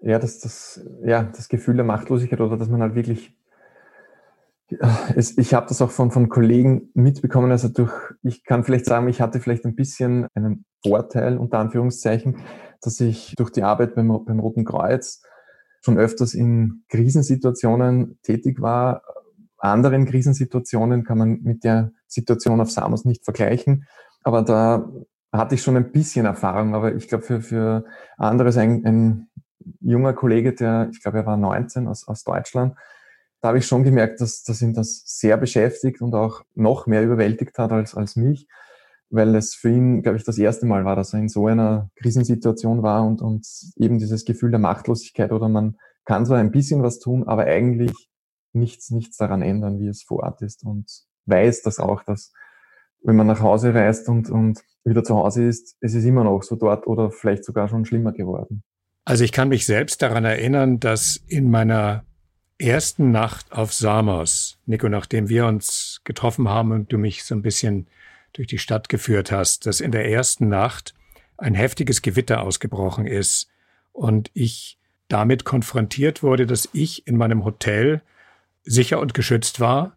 Ja, 0.00 0.18
das, 0.18 0.40
das, 0.40 0.84
ja, 1.04 1.22
das 1.22 1.48
Gefühl 1.48 1.76
der 1.76 1.84
Machtlosigkeit 1.84 2.40
oder 2.40 2.56
dass 2.56 2.68
man 2.68 2.82
halt 2.82 2.94
wirklich 2.94 3.34
ich 5.36 5.54
habe 5.54 5.66
das 5.68 5.82
auch 5.82 5.90
von, 5.90 6.10
von 6.10 6.28
Kollegen 6.28 6.90
mitbekommen. 6.94 7.50
Also 7.50 7.68
durch, 7.68 7.92
ich 8.22 8.44
kann 8.44 8.64
vielleicht 8.64 8.86
sagen, 8.86 9.08
ich 9.08 9.20
hatte 9.20 9.38
vielleicht 9.40 9.64
ein 9.66 9.76
bisschen 9.76 10.26
einen 10.34 10.64
Vorteil, 10.82 11.36
unter 11.36 11.58
Anführungszeichen, 11.58 12.38
dass 12.80 12.98
ich 13.00 13.34
durch 13.36 13.50
die 13.50 13.62
Arbeit 13.62 13.94
beim, 13.94 14.08
beim 14.24 14.40
Roten 14.40 14.64
Kreuz 14.64 15.22
schon 15.82 15.98
öfters 15.98 16.34
in 16.34 16.84
Krisensituationen 16.88 18.18
tätig 18.22 18.60
war, 18.62 19.02
anderen 19.58 20.06
Krisensituationen 20.06 21.04
kann 21.04 21.18
man 21.18 21.40
mit 21.42 21.64
der 21.64 21.92
Situation 22.06 22.60
auf 22.60 22.70
Samos 22.70 23.04
nicht 23.04 23.24
vergleichen. 23.24 23.86
Aber 24.22 24.42
da 24.42 24.90
hatte 25.38 25.54
ich 25.54 25.62
schon 25.62 25.76
ein 25.76 25.90
bisschen 25.90 26.26
Erfahrung. 26.26 26.74
Aber 26.74 26.94
ich 26.94 27.08
glaube, 27.08 27.24
für, 27.24 27.40
für 27.40 27.84
anderes 28.16 28.56
ein, 28.56 28.84
ein 28.84 29.28
junger 29.80 30.12
Kollege, 30.12 30.54
der, 30.54 30.88
ich 30.92 31.02
glaube, 31.02 31.18
er 31.18 31.26
war 31.26 31.36
19 31.36 31.88
aus, 31.88 32.06
aus 32.06 32.24
Deutschland, 32.24 32.76
da 33.40 33.48
habe 33.48 33.58
ich 33.58 33.66
schon 33.66 33.84
gemerkt, 33.84 34.20
dass, 34.20 34.42
dass 34.42 34.62
ihn 34.62 34.72
das 34.72 35.02
sehr 35.04 35.36
beschäftigt 35.36 36.00
und 36.00 36.14
auch 36.14 36.42
noch 36.54 36.86
mehr 36.86 37.02
überwältigt 37.02 37.58
hat 37.58 37.72
als, 37.72 37.94
als 37.94 38.16
mich, 38.16 38.48
weil 39.10 39.34
es 39.34 39.54
für 39.54 39.68
ihn, 39.68 40.02
glaube 40.02 40.16
ich, 40.16 40.24
das 40.24 40.38
erste 40.38 40.64
Mal 40.64 40.84
war, 40.84 40.96
dass 40.96 41.12
er 41.12 41.20
in 41.20 41.28
so 41.28 41.46
einer 41.46 41.90
Krisensituation 41.96 42.82
war 42.82 43.04
und, 43.04 43.20
und 43.20 43.46
eben 43.76 43.98
dieses 43.98 44.24
Gefühl 44.24 44.50
der 44.50 44.60
Machtlosigkeit 44.60 45.30
oder 45.30 45.48
man 45.48 45.76
kann 46.06 46.24
zwar 46.24 46.38
ein 46.38 46.52
bisschen 46.52 46.82
was 46.82 47.00
tun, 47.00 47.28
aber 47.28 47.44
eigentlich 47.44 48.08
nichts, 48.54 48.90
nichts 48.90 49.18
daran 49.18 49.42
ändern, 49.42 49.78
wie 49.78 49.88
es 49.88 50.02
vor 50.02 50.22
Ort 50.22 50.40
ist 50.40 50.64
und 50.64 50.86
weiß 51.26 51.62
das 51.62 51.78
auch, 51.78 52.02
dass 52.02 52.32
wenn 53.04 53.16
man 53.16 53.26
nach 53.26 53.40
Hause 53.40 53.74
reist 53.74 54.08
und, 54.08 54.30
und 54.30 54.60
wieder 54.84 55.04
zu 55.04 55.14
Hause 55.14 55.44
ist, 55.44 55.76
es 55.80 55.94
ist 55.94 56.04
immer 56.04 56.24
noch 56.24 56.42
so 56.42 56.56
dort 56.56 56.86
oder 56.86 57.10
vielleicht 57.10 57.44
sogar 57.44 57.68
schon 57.68 57.84
schlimmer 57.84 58.12
geworden. 58.12 58.62
Also 59.04 59.24
ich 59.24 59.32
kann 59.32 59.50
mich 59.50 59.66
selbst 59.66 60.00
daran 60.02 60.24
erinnern, 60.24 60.80
dass 60.80 61.22
in 61.28 61.50
meiner 61.50 62.04
ersten 62.58 63.10
Nacht 63.10 63.52
auf 63.52 63.74
Samos, 63.74 64.58
Nico, 64.64 64.88
nachdem 64.88 65.28
wir 65.28 65.46
uns 65.46 66.00
getroffen 66.04 66.48
haben 66.48 66.72
und 66.72 66.92
du 66.92 66.98
mich 66.98 67.24
so 67.24 67.34
ein 67.34 67.42
bisschen 67.42 67.86
durch 68.32 68.48
die 68.48 68.58
Stadt 68.58 68.88
geführt 68.88 69.30
hast, 69.30 69.66
dass 69.66 69.80
in 69.80 69.92
der 69.92 70.10
ersten 70.10 70.48
Nacht 70.48 70.94
ein 71.36 71.54
heftiges 71.54 72.00
Gewitter 72.00 72.42
ausgebrochen 72.42 73.06
ist 73.06 73.48
und 73.92 74.30
ich 74.32 74.78
damit 75.08 75.44
konfrontiert 75.44 76.22
wurde, 76.22 76.46
dass 76.46 76.68
ich 76.72 77.06
in 77.06 77.16
meinem 77.16 77.44
Hotel 77.44 78.00
sicher 78.62 78.98
und 78.98 79.12
geschützt 79.12 79.60
war, 79.60 79.96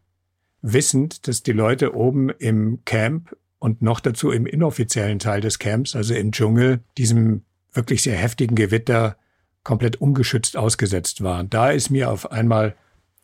wissend, 0.74 1.28
dass 1.28 1.44
die 1.44 1.52
Leute 1.52 1.96
oben 1.96 2.30
im 2.30 2.80
Camp 2.86 3.36
und 3.60 3.82
noch 3.82 4.00
dazu 4.00 4.32
im 4.32 4.46
inoffiziellen 4.46 5.20
Teil 5.20 5.42
des 5.42 5.60
Camps, 5.60 5.96
also 5.96 6.14
im 6.14 6.32
Dschungel, 6.32 6.82
diesem 6.98 7.44
wirklich 7.74 8.02
sehr 8.02 8.18
heftigen 8.18 8.56
Gewitter 8.56 9.18
komplett 9.64 9.98
ungeschützt 9.98 10.58
ausgesetzt 10.58 11.24
waren. 11.24 11.50
Da 11.50 11.72
ist 11.72 11.90
mir 11.90 12.12
auf 12.12 12.32
einmal 12.32 12.76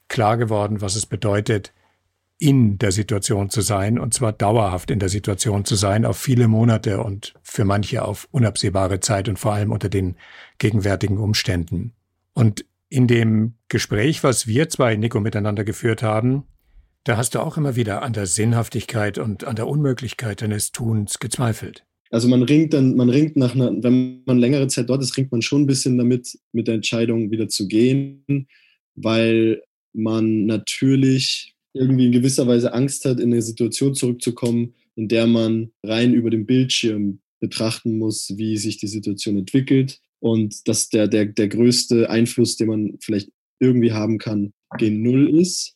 klar 0.08 0.38
geworden, 0.38 0.82
was 0.82 0.96
es 0.96 1.06
bedeutet, 1.06 1.74
in 2.38 2.78
der 2.78 2.92
Situation 2.92 3.50
zu 3.50 3.62
sein, 3.62 3.98
und 3.98 4.14
zwar 4.14 4.34
dauerhaft 4.34 4.92
in 4.92 5.00
der 5.00 5.08
Situation 5.08 5.64
zu 5.66 5.76
sein, 5.76 6.04
auf 6.04 6.18
viele 6.18 6.48
Monate 6.48 7.02
und 7.02 7.34
für 7.42 7.64
manche 7.64 8.04
auf 8.04 8.28
unabsehbare 8.32 9.00
Zeit 9.00 9.30
und 9.30 9.40
vor 9.40 9.54
allem 9.54 9.72
unter 9.72 9.88
den 9.88 10.18
gegenwärtigen 10.58 11.18
Umständen. 11.18 11.94
Und 12.34 12.66
in 12.90 13.08
dem 13.08 13.54
Gespräch, 13.70 14.24
was 14.24 14.46
wir 14.46 14.68
zwei, 14.68 14.96
Nico, 14.96 15.20
miteinander 15.20 15.64
geführt 15.64 16.04
haben, 16.04 16.44
da 17.04 17.18
hast 17.18 17.36
du 17.36 17.40
auch 17.40 17.58
immer 17.58 17.76
wieder 17.76 18.02
an 18.02 18.14
der 18.14 18.26
Sinnhaftigkeit 18.26 19.18
und 19.18 19.44
an 19.44 19.56
der 19.56 19.68
Unmöglichkeit 19.68 20.42
deines 20.42 20.72
Tuns 20.72 21.20
gezweifelt. 21.20 21.86
Also 22.10 22.28
man 22.28 22.44
ringt 22.44 22.74
dann, 22.74 22.96
man 22.96 23.10
ringt 23.10 23.36
nach 23.38 23.56
einer, 23.56 23.72
wenn 23.82 24.22
man 24.26 24.38
längere 24.38 24.68
Zeit 24.68 24.90
dort 24.90 25.02
ist, 25.02 25.18
ringt 25.18 25.32
man 25.32 25.42
schon 25.42 25.64
ein 25.64 25.68
bisschen 25.68 25.98
damit, 25.98 26.38
mit 26.52 26.68
der 26.68 26.76
Entscheidung 26.76 27.32
wieder 27.32 27.48
zu 27.48 27.68
gehen, 27.68 28.48
weil 28.96 29.64
man 29.94 30.46
natürlich 30.46 31.56
irgendwie 31.74 32.06
in 32.06 32.12
gewisser 32.12 32.46
Weise 32.48 32.74
Angst 32.74 33.06
hat, 33.06 33.20
in 33.20 33.34
eine 33.34 33.42
Situation 33.42 33.96
zurückzukommen, 33.96 34.76
in 34.96 35.08
der 35.08 35.26
man 35.26 35.72
rein 35.82 36.14
über 36.14 36.30
den 36.30 36.46
Bildschirm 36.46 37.20
betrachten 37.40 37.98
muss, 37.98 38.32
wie 38.38 38.58
sich 38.58 38.78
die 38.78 38.88
Situation 38.88 39.38
entwickelt 39.38 40.00
und 40.20 40.68
dass 40.68 40.90
der, 40.90 41.08
der, 41.08 41.26
der 41.26 41.48
größte 41.48 42.10
Einfluss, 42.10 42.58
den 42.58 42.68
man 42.68 42.98
vielleicht 43.02 43.30
irgendwie 43.60 43.92
haben 43.92 44.20
kann, 44.20 44.54
gen 44.78 45.02
Null 45.02 45.30
ist. 45.40 45.76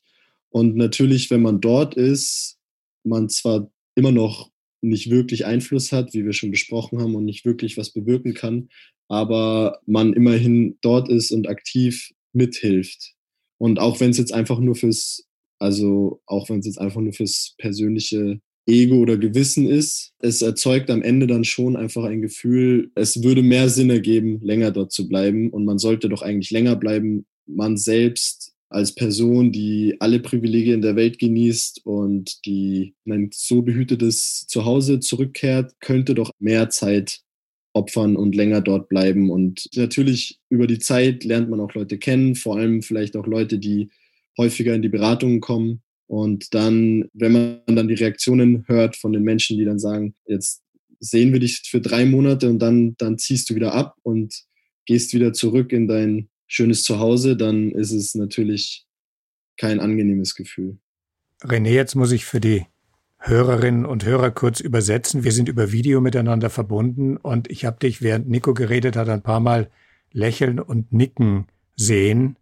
Und 0.50 0.76
natürlich, 0.76 1.30
wenn 1.30 1.42
man 1.42 1.62
dort 1.62 1.96
ist, 1.96 2.58
man 3.04 3.30
zwar 3.30 3.72
immer 3.96 4.12
noch 4.12 4.52
nicht 4.82 5.10
wirklich 5.10 5.46
Einfluss 5.46 5.92
hat, 5.92 6.14
wie 6.14 6.26
wir 6.26 6.34
schon 6.34 6.52
besprochen 6.52 7.00
haben, 7.00 7.16
und 7.16 7.26
nicht 7.26 7.46
wirklich 7.46 7.78
was 7.78 7.92
bewirken 7.92 8.34
kann, 8.34 8.70
aber 9.10 9.80
man 9.86 10.14
immerhin 10.14 10.78
dort 10.82 11.10
ist 11.10 11.32
und 11.32 11.48
aktiv 11.48 12.12
mithilft. 12.34 13.14
Und 13.60 13.80
auch 13.80 14.00
wenn 14.00 14.12
es 14.12 14.18
jetzt 14.18 14.34
einfach 14.34 14.60
nur 14.60 14.76
fürs, 14.76 15.26
also 15.60 16.22
auch 16.26 16.50
wenn 16.50 16.60
es 16.60 16.68
jetzt 16.68 16.80
einfach 16.80 17.02
nur 17.02 17.14
fürs 17.14 17.56
persönliche 17.58 18.40
Ego 18.68 18.98
oder 18.98 19.18
Gewissen 19.18 19.68
ist, 19.68 20.14
es 20.20 20.42
erzeugt 20.42 20.90
am 20.90 21.02
Ende 21.02 21.26
dann 21.26 21.46
schon 21.46 21.78
einfach 21.78 22.04
ein 22.04 22.22
Gefühl, 22.22 22.92
es 22.96 23.24
würde 23.24 23.42
mehr 23.42 23.70
Sinn 23.70 23.90
ergeben, 23.90 24.42
länger 24.42 24.72
dort 24.72 24.92
zu 24.92 25.08
bleiben 25.08 25.50
und 25.50 25.66
man 25.66 25.80
sollte 25.80 26.10
doch 26.10 26.22
eigentlich 26.22 26.52
länger 26.52 26.76
bleiben. 26.76 27.26
Man 27.48 27.78
selbst 27.78 28.47
als 28.70 28.94
Person, 28.94 29.52
die 29.52 29.96
alle 30.00 30.20
Privilegien 30.20 30.82
der 30.82 30.96
Welt 30.96 31.20
genießt 31.20 31.86
und 31.86 32.46
die 32.46 32.96
ein 33.06 33.30
so 33.34 33.62
behütetes 33.62 34.46
Zuhause 34.48 35.00
zurückkehrt, 35.00 35.74
könnte 35.80 36.16
doch 36.16 36.32
mehr 36.40 36.70
Zeit 36.70 37.22
opfern 37.74 38.16
und 38.16 38.36
länger 38.36 38.62
dort 38.62 38.90
bleiben. 38.90 39.30
Und 39.30 39.70
natürlich 39.76 40.40
über 40.50 40.68
die 40.68 40.80
Zeit 40.80 41.24
lernt 41.24 41.50
man 41.50 41.60
auch 41.60 41.74
Leute 41.74 41.98
kennen, 41.98 42.36
vor 42.36 42.58
allem 42.58 42.82
vielleicht 42.82 43.16
auch 43.16 43.28
Leute, 43.28 43.60
die 43.60 43.90
häufiger 44.38 44.74
in 44.76 44.82
die 44.82 44.90
Beratungen 44.90 45.40
kommen. 45.40 45.82
Und 46.08 46.54
dann, 46.54 47.06
wenn 47.14 47.32
man 47.32 47.62
dann 47.68 47.88
die 47.88 47.94
Reaktionen 47.94 48.66
hört 48.68 48.96
von 48.96 49.14
den 49.14 49.24
Menschen, 49.24 49.58
die 49.58 49.66
dann 49.66 49.80
sagen, 49.80 50.16
jetzt 50.26 50.64
sehen 51.00 51.32
wir 51.32 51.40
dich 51.40 51.62
für 51.70 51.82
drei 51.82 52.06
Monate 52.06 52.50
und 52.50 52.60
dann, 52.60 52.96
dann 52.98 53.18
ziehst 53.18 53.50
du 53.50 53.56
wieder 53.56 53.74
ab 53.74 53.96
und 54.04 54.44
gehst 54.86 55.14
wieder 55.14 55.34
zurück 55.34 55.72
in 55.72 55.88
dein 55.88 56.30
schönes 56.48 56.84
Zuhause, 56.84 57.38
dann 57.38 57.72
ist 57.72 57.92
es 57.92 58.16
natürlich 58.16 58.86
kein 59.58 59.80
angenehmes 59.80 60.36
Gefühl. 60.36 60.78
René, 61.44 61.70
jetzt 61.70 61.96
muss 61.96 62.12
ich 62.12 62.26
für 62.26 62.40
die 62.40 62.66
Hörerinnen 63.20 63.86
und 63.86 64.06
Hörer 64.06 64.32
kurz 64.32 64.60
übersetzen. 64.60 65.24
Wir 65.24 65.32
sind 65.32 65.50
über 65.50 65.72
Video 65.72 66.02
miteinander 66.02 66.50
verbunden 66.50 67.18
und 67.18 67.50
ich 67.50 67.66
habe 67.66 67.78
dich, 67.80 68.02
während 68.02 68.30
Nico 68.30 68.54
geredet 68.54 68.96
hat, 68.96 69.10
ein 69.10 69.22
paar 69.22 69.40
Mal 69.40 69.70
lächeln 70.12 70.60
und 70.60 70.94
nicken 70.94 71.48
sehen. 71.76 72.38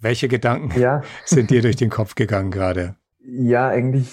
Welche 0.00 0.28
Gedanken 0.28 0.80
ja. 0.80 1.02
sind 1.24 1.50
dir 1.50 1.62
durch 1.62 1.76
den 1.76 1.90
Kopf 1.90 2.14
gegangen 2.14 2.50
gerade? 2.50 2.96
Ja, 3.22 3.68
eigentlich 3.68 4.08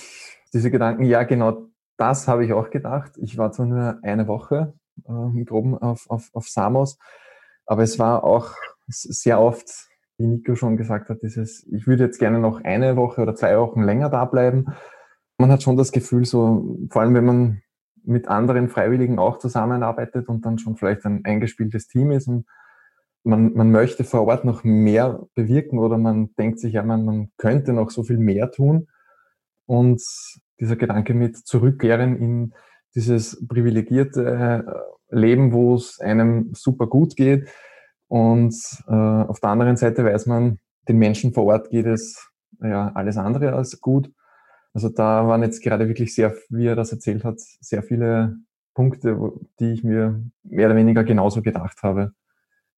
diese 0.54 0.70
Gedanken, 0.70 1.04
ja, 1.04 1.24
genau 1.24 1.68
das 1.98 2.28
habe 2.28 2.46
ich 2.46 2.54
auch 2.54 2.70
gedacht. 2.70 3.14
Ich 3.18 3.38
war 3.38 3.52
zwar 3.52 3.66
nur 3.66 4.00
eine 4.04 4.28
Woche 4.28 4.74
äh, 5.08 5.12
im 5.12 5.46
Groben 5.46 5.78
auf, 5.78 6.10
auf, 6.10 6.30
auf 6.34 6.48
Samos, 6.48 6.98
aber 7.66 7.84
es 7.84 7.98
war 8.00 8.24
auch 8.24 8.54
sehr 8.88 9.40
oft, 9.40 9.88
wie 10.18 10.28
Nico 10.28 10.56
schon 10.56 10.78
gesagt 10.78 11.10
hat, 11.10 11.22
dieses, 11.22 11.66
ich 11.72 11.88
würde 11.88 12.06
jetzt 12.06 12.20
gerne 12.20 12.40
noch 12.40 12.64
eine 12.64 12.96
Woche 12.96 13.22
oder 13.22 13.36
zwei 13.36 13.58
Wochen 13.60 13.84
länger 13.84 14.10
da 14.10 14.26
bleiben. 14.26 14.68
Man 15.38 15.52
hat 15.52 15.64
schon 15.64 15.78
das 15.78 15.92
Gefühl, 15.92 16.26
so, 16.26 16.78
vor 16.90 17.02
allem 17.02 17.14
wenn 17.14 17.26
man 17.26 17.62
mit 18.04 18.28
anderen 18.28 18.70
Freiwilligen 18.70 19.20
auch 19.20 19.38
zusammenarbeitet 19.38 20.30
und 20.30 20.46
dann 20.46 20.58
schon 20.58 20.78
vielleicht 20.78 21.06
ein 21.06 21.26
eingespieltes 21.26 21.88
Team 21.88 22.12
ist 22.12 22.28
und 22.28 22.46
man, 23.24 23.54
man 23.54 23.70
möchte 23.72 24.06
vor 24.06 24.26
Ort 24.26 24.46
noch 24.46 24.64
mehr 24.64 25.28
bewirken 25.36 25.80
oder 25.80 25.98
man 25.98 26.34
denkt 26.36 26.60
sich, 26.60 26.74
ja, 26.74 26.84
man, 26.84 27.06
man 27.06 27.32
könnte 27.38 27.74
noch 27.74 27.92
so 27.92 28.04
viel 28.04 28.18
mehr 28.18 28.52
tun. 28.52 28.88
Und 29.66 30.02
dieser 30.60 30.78
Gedanke 30.78 31.14
mit 31.14 31.36
Zurückkehren 31.36 32.16
in 32.16 32.54
dieses 32.96 33.46
privilegierte 33.46 34.66
äh, 35.10 35.16
Leben, 35.16 35.52
wo 35.52 35.76
es 35.76 36.00
einem 36.00 36.54
super 36.54 36.88
gut 36.88 37.16
geht, 37.18 37.50
und 38.08 38.56
äh, 38.88 38.94
auf 38.94 39.40
der 39.40 39.50
anderen 39.50 39.78
Seite 39.78 40.06
weiß 40.06 40.26
man, 40.28 40.60
den 40.88 40.98
Menschen 40.98 41.34
vor 41.34 41.46
Ort 41.46 41.70
geht 41.70 41.86
es 41.86 42.30
ja 42.62 42.92
alles 42.94 43.18
andere 43.18 43.54
als 43.54 43.80
gut. 43.82 44.12
Also 44.74 44.90
da 44.90 45.28
waren 45.28 45.42
jetzt 45.42 45.62
gerade 45.62 45.88
wirklich 45.88 46.14
sehr, 46.14 46.36
wie 46.50 46.68
er 46.68 46.76
das 46.76 46.92
erzählt 46.92 47.24
hat, 47.24 47.40
sehr 47.40 47.84
viele 47.84 48.38
Punkte, 48.74 49.18
die 49.60 49.74
ich 49.74 49.84
mir 49.84 50.24
mehr 50.44 50.68
oder 50.68 50.76
weniger 50.76 51.04
genauso 51.04 51.42
gedacht 51.42 51.82
habe. 51.84 52.12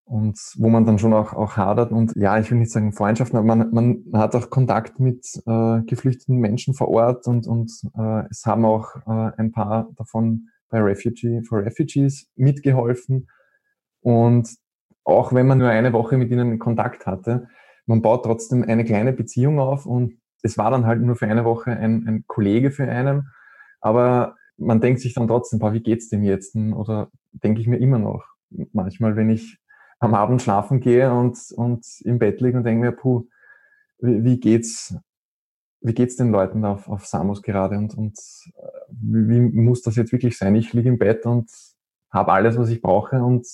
Und 0.06 0.40
wo 0.58 0.70
man 0.70 0.86
dann 0.86 0.98
schon 0.98 1.14
auch, 1.14 1.34
auch 1.34 1.56
hadert 1.56 1.92
und 1.92 2.16
ja, 2.16 2.40
ich 2.40 2.50
will 2.50 2.58
nicht 2.58 2.72
sagen 2.72 2.94
Freundschaften, 2.94 3.38
aber 3.38 3.46
man, 3.46 3.70
man 3.72 4.04
hat 4.14 4.34
auch 4.34 4.50
Kontakt 4.50 5.00
mit 5.00 5.24
äh, 5.46 5.82
geflüchteten 5.82 6.38
Menschen 6.38 6.74
vor 6.74 6.88
Ort 6.88 7.28
und, 7.28 7.46
und 7.46 7.72
äh, 7.96 8.24
es 8.32 8.44
haben 8.44 8.66
auch 8.66 8.96
äh, 9.06 9.32
ein 9.38 9.52
paar 9.52 9.90
davon 9.98 10.48
bei 10.70 10.80
Refugee 10.80 11.44
for 11.44 11.64
Refugees 11.64 12.28
mitgeholfen. 12.36 13.28
Und 14.02 14.50
auch 15.10 15.34
wenn 15.34 15.48
man 15.48 15.58
nur 15.58 15.70
eine 15.70 15.94
Woche 15.94 16.18
mit 16.18 16.32
ihnen 16.32 16.60
Kontakt 16.60 17.06
hatte, 17.06 17.48
man 17.86 18.02
baut 18.02 18.24
trotzdem 18.24 18.64
eine 18.64 18.86
kleine 18.86 19.14
Beziehung 19.14 19.60
auf 19.60 19.86
und 19.86 20.14
es 20.42 20.58
war 20.58 20.72
dann 20.72 20.86
halt 20.86 21.02
nur 21.02 21.16
für 21.16 21.28
eine 21.28 21.44
Woche 21.44 21.72
ein, 21.72 22.08
ein 22.08 22.24
Kollege 22.28 22.72
für 22.72 22.88
einen, 22.88 23.30
aber 23.82 24.36
man 24.58 24.82
denkt 24.82 25.02
sich 25.02 25.14
dann 25.14 25.28
trotzdem, 25.28 25.60
boah, 25.60 25.74
wie 25.74 25.82
geht's 25.82 26.10
dem 26.10 26.24
jetzt? 26.24 26.56
Oder 26.56 27.10
denke 27.32 27.62
ich 27.62 27.68
mir 27.68 27.78
immer 27.78 28.00
noch 28.00 28.26
manchmal, 28.74 29.16
wenn 29.16 29.30
ich 29.30 29.58
am 30.00 30.14
Abend 30.14 30.42
schlafen 30.42 30.80
gehe 30.80 31.14
und, 31.14 31.38
und 31.56 31.86
im 32.02 32.20
Bett 32.20 32.42
liege 32.42 32.58
und 32.58 32.64
denke 32.64 32.86
mir, 32.86 32.92
puh, 32.92 33.28
wie, 34.00 34.24
wie 34.24 34.40
geht's, 34.40 34.96
wie 35.82 35.94
geht's 35.94 36.16
den 36.16 36.32
Leuten 36.32 36.64
auf, 36.66 36.88
auf 36.88 37.06
Samos 37.06 37.42
gerade 37.42 37.78
und, 37.78 37.96
und 37.96 38.18
wie, 38.90 39.54
wie 39.54 39.62
muss 39.62 39.82
das 39.82 39.96
jetzt 39.96 40.12
wirklich 40.12 40.38
sein? 40.38 40.56
Ich 40.56 40.74
liege 40.74 40.90
im 40.90 40.98
Bett 40.98 41.26
und 41.26 41.50
habe 42.12 42.32
alles, 42.32 42.58
was 42.58 42.70
ich 42.70 42.82
brauche 42.82 43.22
und 43.22 43.46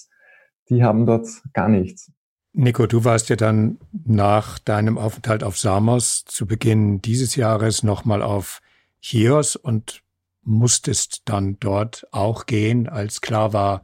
die 0.69 0.83
haben 0.83 1.05
dort 1.05 1.27
gar 1.53 1.69
nichts. 1.69 2.11
Nico, 2.53 2.87
du 2.87 3.03
warst 3.03 3.29
ja 3.29 3.35
dann 3.35 3.79
nach 4.05 4.59
deinem 4.59 4.97
Aufenthalt 4.97 5.43
auf 5.43 5.57
Samos 5.57 6.23
zu 6.25 6.45
Beginn 6.45 7.01
dieses 7.01 7.35
Jahres 7.35 7.83
nochmal 7.83 8.21
auf 8.21 8.61
Chios 9.01 9.57
und 9.57 10.01
musstest 10.41 11.23
dann 11.25 11.57
dort 11.59 12.07
auch 12.11 12.45
gehen, 12.45 12.87
als 12.87 13.19
klar 13.19 13.51
war, 13.51 13.83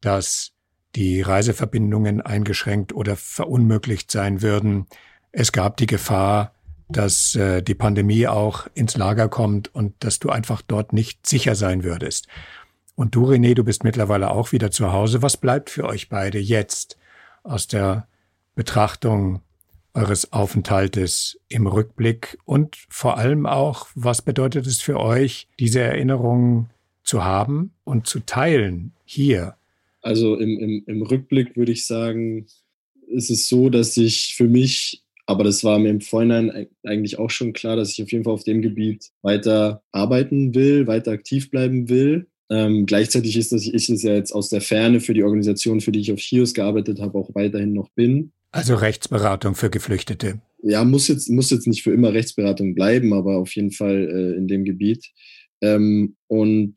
dass 0.00 0.52
die 0.94 1.20
Reiseverbindungen 1.20 2.20
eingeschränkt 2.20 2.92
oder 2.92 3.16
verunmöglicht 3.16 4.10
sein 4.10 4.42
würden. 4.42 4.86
Es 5.32 5.52
gab 5.52 5.76
die 5.76 5.86
Gefahr, 5.86 6.54
dass 6.88 7.34
äh, 7.34 7.62
die 7.62 7.74
Pandemie 7.74 8.26
auch 8.26 8.66
ins 8.74 8.96
Lager 8.96 9.28
kommt 9.28 9.72
und 9.74 9.94
dass 10.04 10.18
du 10.18 10.30
einfach 10.30 10.62
dort 10.62 10.92
nicht 10.92 11.26
sicher 11.26 11.54
sein 11.54 11.84
würdest. 11.84 12.26
Und 12.94 13.14
du, 13.14 13.24
René, 13.24 13.54
du 13.54 13.64
bist 13.64 13.84
mittlerweile 13.84 14.30
auch 14.30 14.52
wieder 14.52 14.70
zu 14.70 14.92
Hause. 14.92 15.22
Was 15.22 15.36
bleibt 15.36 15.70
für 15.70 15.84
euch 15.84 16.08
beide 16.08 16.38
jetzt 16.38 16.98
aus 17.42 17.66
der 17.66 18.06
Betrachtung 18.54 19.40
eures 19.94 20.32
Aufenthaltes 20.32 21.38
im 21.48 21.66
Rückblick 21.66 22.38
und 22.44 22.76
vor 22.88 23.18
allem 23.18 23.46
auch, 23.46 23.88
was 23.94 24.22
bedeutet 24.22 24.66
es 24.66 24.80
für 24.80 25.00
euch, 25.00 25.48
diese 25.58 25.80
Erinnerungen 25.80 26.70
zu 27.02 27.24
haben 27.24 27.72
und 27.84 28.06
zu 28.06 28.20
teilen 28.20 28.92
hier? 29.04 29.56
Also 30.02 30.36
im, 30.36 30.58
im, 30.58 30.84
im 30.86 31.02
Rückblick 31.02 31.56
würde 31.56 31.72
ich 31.72 31.86
sagen, 31.86 32.46
ist 33.08 33.30
es 33.30 33.48
so, 33.48 33.68
dass 33.68 33.96
ich 33.96 34.34
für 34.36 34.46
mich, 34.46 35.02
aber 35.26 35.44
das 35.44 35.64
war 35.64 35.78
mir 35.78 35.90
im 35.90 36.00
Vorhinein 36.00 36.68
eigentlich 36.84 37.18
auch 37.18 37.30
schon 37.30 37.52
klar, 37.52 37.76
dass 37.76 37.90
ich 37.90 38.02
auf 38.02 38.12
jeden 38.12 38.24
Fall 38.24 38.32
auf 38.32 38.44
dem 38.44 38.62
Gebiet 38.62 39.10
weiter 39.22 39.82
arbeiten 39.90 40.54
will, 40.54 40.86
weiter 40.86 41.10
aktiv 41.10 41.50
bleiben 41.50 41.88
will 41.88 42.28
ähm, 42.50 42.84
gleichzeitig 42.84 43.36
ist, 43.36 43.52
dass 43.52 43.62
ich 43.62 43.88
es 43.88 44.02
ja 44.02 44.14
jetzt 44.14 44.32
aus 44.32 44.48
der 44.48 44.60
Ferne 44.60 45.00
für 45.00 45.14
die 45.14 45.22
Organisation, 45.22 45.80
für 45.80 45.92
die 45.92 46.00
ich 46.00 46.12
auf 46.12 46.18
HIOS 46.18 46.52
gearbeitet 46.52 47.00
habe, 47.00 47.16
auch 47.16 47.30
weiterhin 47.34 47.72
noch 47.72 47.88
bin. 47.90 48.32
Also 48.50 48.74
Rechtsberatung 48.74 49.54
für 49.54 49.70
Geflüchtete. 49.70 50.40
ja, 50.62 50.84
muss 50.84 51.06
jetzt, 51.06 51.30
muss 51.30 51.50
jetzt 51.50 51.68
nicht 51.68 51.84
für 51.84 51.92
immer 51.92 52.12
Rechtsberatung 52.12 52.74
bleiben, 52.74 53.12
aber 53.12 53.36
auf 53.36 53.54
jeden 53.54 53.70
Fall 53.70 54.08
äh, 54.08 54.36
in 54.36 54.48
dem 54.48 54.64
Gebiet. 54.64 55.08
Ähm, 55.60 56.16
und 56.26 56.74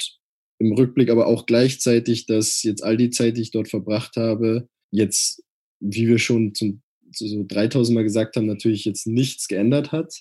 im 0.59 0.73
Rückblick 0.73 1.09
aber 1.09 1.25
auch 1.25 1.47
gleichzeitig, 1.47 2.27
dass 2.27 2.61
jetzt 2.61 2.83
all 2.83 2.95
die 2.95 3.09
Zeit, 3.09 3.37
die 3.37 3.41
ich 3.41 3.51
dort 3.51 3.67
verbracht 3.67 4.15
habe, 4.15 4.69
jetzt, 4.91 5.43
wie 5.79 6.07
wir 6.07 6.19
schon 6.19 6.53
zum, 6.53 6.83
so 7.11 7.43
3000 7.47 7.95
Mal 7.95 8.03
gesagt 8.03 8.35
haben, 8.35 8.45
natürlich 8.45 8.85
jetzt 8.85 9.07
nichts 9.07 9.47
geändert 9.47 9.91
hat. 9.91 10.13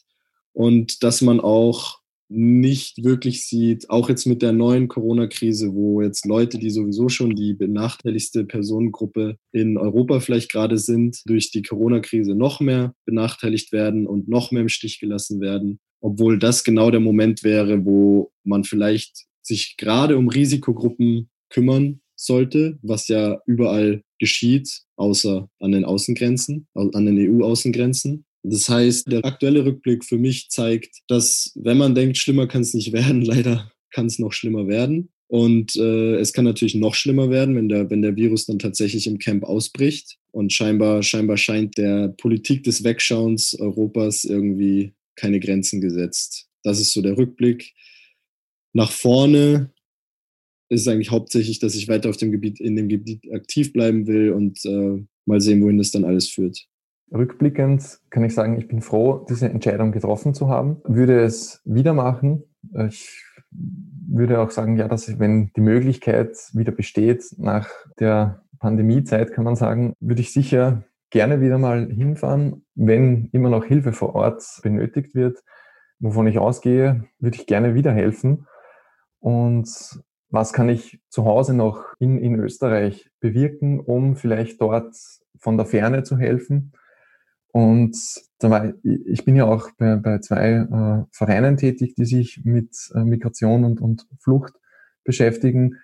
Und 0.53 1.03
dass 1.03 1.21
man 1.21 1.41
auch 1.41 2.02
nicht 2.35 3.05
wirklich 3.05 3.47
sieht, 3.47 3.91
auch 3.91 4.09
jetzt 4.09 4.27
mit 4.27 4.43
der 4.43 4.53
neuen 4.53 4.89
Corona-Krise, 4.89 5.75
wo 5.75 6.01
jetzt 6.03 6.27
Leute, 6.27 6.59
die 6.59 6.71
sowieso 6.71 7.09
schon 7.09 7.35
die 7.35 7.55
benachteiligste 7.55 8.45
Personengruppe 8.45 9.37
in 9.53 9.77
Europa 9.77 10.21
vielleicht 10.21 10.51
gerade 10.51 10.79
sind, 10.79 11.21
durch 11.27 11.51
die 11.51 11.63
Corona-Krise 11.63 12.35
noch 12.35 12.61
mehr 12.61 12.95
benachteiligt 13.05 13.73
werden 13.73 14.07
und 14.07 14.29
noch 14.29 14.51
mehr 14.51 14.63
im 14.63 14.69
Stich 14.69 14.99
gelassen 15.01 15.41
werden, 15.41 15.79
obwohl 16.01 16.39
das 16.39 16.65
genau 16.65 16.91
der 16.91 17.01
Moment 17.01 17.45
wäre, 17.45 17.85
wo 17.85 18.33
man 18.45 18.65
vielleicht 18.65 19.27
sich 19.43 19.77
gerade 19.77 20.17
um 20.17 20.29
Risikogruppen 20.29 21.31
kümmern 21.51 22.01
sollte, 22.17 22.79
was 22.83 23.09
ja 23.09 23.41
überall 23.47 24.03
geschieht, 24.19 24.83
außer 24.97 25.49
an 25.59 25.73
den 25.73 25.85
Außengrenzen, 25.85 26.69
an 26.75 27.07
den 27.07 27.19
EU-Außengrenzen. 27.19 28.25
Das 28.43 28.69
heißt, 28.69 29.11
der 29.11 29.25
aktuelle 29.25 29.65
Rückblick 29.65 30.05
für 30.05 30.19
mich 30.19 30.49
zeigt, 30.51 31.03
dass 31.09 31.53
wenn 31.55 31.79
man 31.79 31.95
denkt, 31.95 32.19
schlimmer 32.19 32.47
kann 32.47 32.63
es 32.63 32.75
nicht 32.75 32.93
werden, 32.93 33.23
leider 33.23 33.71
kann 33.91 34.07
es 34.07 34.19
noch 34.19 34.33
schlimmer 34.33 34.67
werden. 34.67 35.11
Und 35.29 35.77
äh, 35.77 36.17
es 36.17 36.35
kann 36.35 36.45
natürlich 36.45 36.75
noch 36.75 36.95
schlimmer 36.95 37.31
werden, 37.31 37.57
wenn 37.57 37.69
der, 37.69 37.89
wenn 37.89 38.03
der 38.03 38.17
Virus 38.17 38.45
dann 38.45 38.59
tatsächlich 38.59 39.07
im 39.07 39.19
Camp 39.19 39.45
ausbricht. 39.45 40.19
Und 40.31 40.53
scheinbar, 40.53 41.03
scheinbar 41.03 41.39
scheint 41.39 41.79
der 41.79 42.09
Politik 42.09 42.65
des 42.65 42.85
Wegschauens 42.85 43.59
Europas 43.59 44.25
irgendwie 44.25 44.93
keine 45.17 45.41
Grenzen 45.41 45.81
gesetzt. 45.81 46.49
Das 46.63 46.81
ist 46.81 46.93
so 46.93 47.01
der 47.01 47.17
Rückblick. 47.17 47.73
Nach 48.75 48.91
vorne 48.91 49.73
ist 50.69 50.89
eigentlich 50.89 51.11
hauptsächlich, 51.11 51.59
dass 51.59 51.75
ich 51.75 51.89
weiter 51.89 52.11
auf 52.11 52.17
dem 52.17 52.33
Gebiet, 52.33 52.61
in 52.61 52.77
dem 52.77 52.89
Gebiet 52.89 53.31
aktiv 53.33 53.73
bleiben 53.73 54.07
will 54.07 54.33
und 54.33 54.65
äh, 54.65 55.03
mal 55.27 55.41
sehen, 55.41 55.63
wohin 55.63 55.79
das 55.79 55.91
dann 55.91 56.05
alles 56.05 56.29
führt. 56.29 56.67
Rückblickend 57.13 58.01
kann 58.11 58.25
ich 58.25 58.35
sagen, 58.35 58.57
ich 58.57 58.69
bin 58.69 58.81
froh, 58.81 59.27
diese 59.29 59.49
Entscheidung 59.49 59.93
getroffen 59.93 60.35
zu 60.35 60.49
haben. 60.49 60.81
Würde 60.85 61.23
es 61.23 61.61
wieder 61.65 61.93
machen. 61.93 62.45
Ich 62.89 63.23
würde 64.09 64.41
auch 64.41 64.51
sagen, 64.51 64.77
ja, 64.77 64.89
dass 64.89 65.09
ich, 65.09 65.19
wenn 65.19 65.51
die 65.55 65.61
Möglichkeit 65.61 66.37
wieder 66.53 66.73
besteht, 66.73 67.25
nach 67.39 67.69
der 67.99 68.43
Pandemiezeit 68.59 69.33
kann 69.33 69.45
man 69.45 69.57
sagen, 69.57 69.95
würde 70.01 70.21
ich 70.21 70.33
sicher 70.33 70.85
gerne 71.11 71.41
wieder 71.41 71.59
mal 71.59 71.91
hinfahren, 71.91 72.65
wenn 72.75 73.29
immer 73.33 73.51
noch 73.51 73.65
Hilfe 73.65 73.93
vor 73.93 74.15
Ort 74.15 74.43
benötigt 74.63 75.15
wird. 75.15 75.39
Wovon 75.99 76.27
ich 76.27 76.39
ausgehe, 76.39 77.05
würde 77.19 77.37
ich 77.37 77.47
gerne 77.47 77.75
wieder 77.75 77.93
helfen. 77.93 78.47
Und 79.21 79.69
was 80.31 80.53
kann 80.53 80.69
ich 80.69 81.01
zu 81.11 81.25
Hause 81.27 81.55
noch 81.55 81.85
in, 81.99 82.19
in 82.19 82.35
Österreich 82.37 83.11
bewirken, 83.21 83.79
um 83.79 84.17
vielleicht 84.17 84.61
dort 84.61 84.97
von 85.39 85.57
der 85.57 85.67
Ferne 85.67 86.03
zu 86.03 86.17
helfen? 86.17 86.73
Und 87.53 87.97
da 88.39 88.51
war, 88.51 88.73
ich 88.83 89.25
bin 89.25 89.37
ja 89.37 89.45
auch 89.45 89.71
bei, 89.79 89.97
bei 89.97 90.19
zwei 90.19 90.53
äh, 90.53 91.05
Vereinen 91.13 91.59
tätig, 91.59 91.95
die 91.95 92.07
sich 92.07 92.41
mit 92.45 92.75
äh, 92.95 93.05
Migration 93.05 93.65
und, 93.65 93.81
und 93.81 94.07
Flucht 94.21 94.55
beschäftigen. 95.05 95.77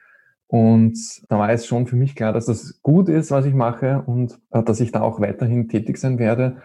Und 0.47 0.99
da 1.29 1.39
war 1.39 1.51
es 1.51 1.67
schon 1.67 1.87
für 1.87 1.97
mich 1.97 2.17
klar, 2.17 2.33
dass 2.33 2.47
das 2.47 2.81
gut 2.83 3.11
ist, 3.11 3.31
was 3.31 3.45
ich 3.45 3.53
mache 3.53 4.03
und 4.07 4.41
äh, 4.51 4.63
dass 4.63 4.81
ich 4.81 4.93
da 4.93 5.03
auch 5.03 5.21
weiterhin 5.21 5.69
tätig 5.69 5.99
sein 5.99 6.19
werde 6.19 6.63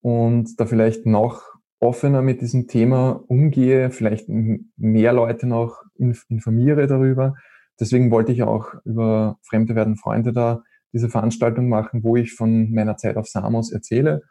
und 0.00 0.60
da 0.60 0.66
vielleicht 0.66 1.06
noch 1.06 1.42
offener 1.80 2.22
mit 2.22 2.40
diesem 2.40 2.68
Thema 2.68 3.24
umgehe, 3.26 3.90
vielleicht 3.90 4.28
mehr 4.28 5.12
Leute 5.12 5.48
noch 5.48 5.82
informiere 5.96 6.86
darüber. 6.86 7.34
Deswegen 7.80 8.12
wollte 8.12 8.30
ich 8.30 8.44
auch 8.44 8.74
über 8.84 9.38
Fremde 9.42 9.74
werden 9.74 9.96
Freunde 9.96 10.32
da 10.32 10.62
diese 10.92 11.08
Veranstaltung 11.08 11.68
machen, 11.68 12.04
wo 12.04 12.16
ich 12.16 12.32
von 12.32 12.70
meiner 12.72 12.96
Zeit 12.96 13.16
auf 13.16 13.26
Samos 13.26 13.72
erzähle 13.72 14.22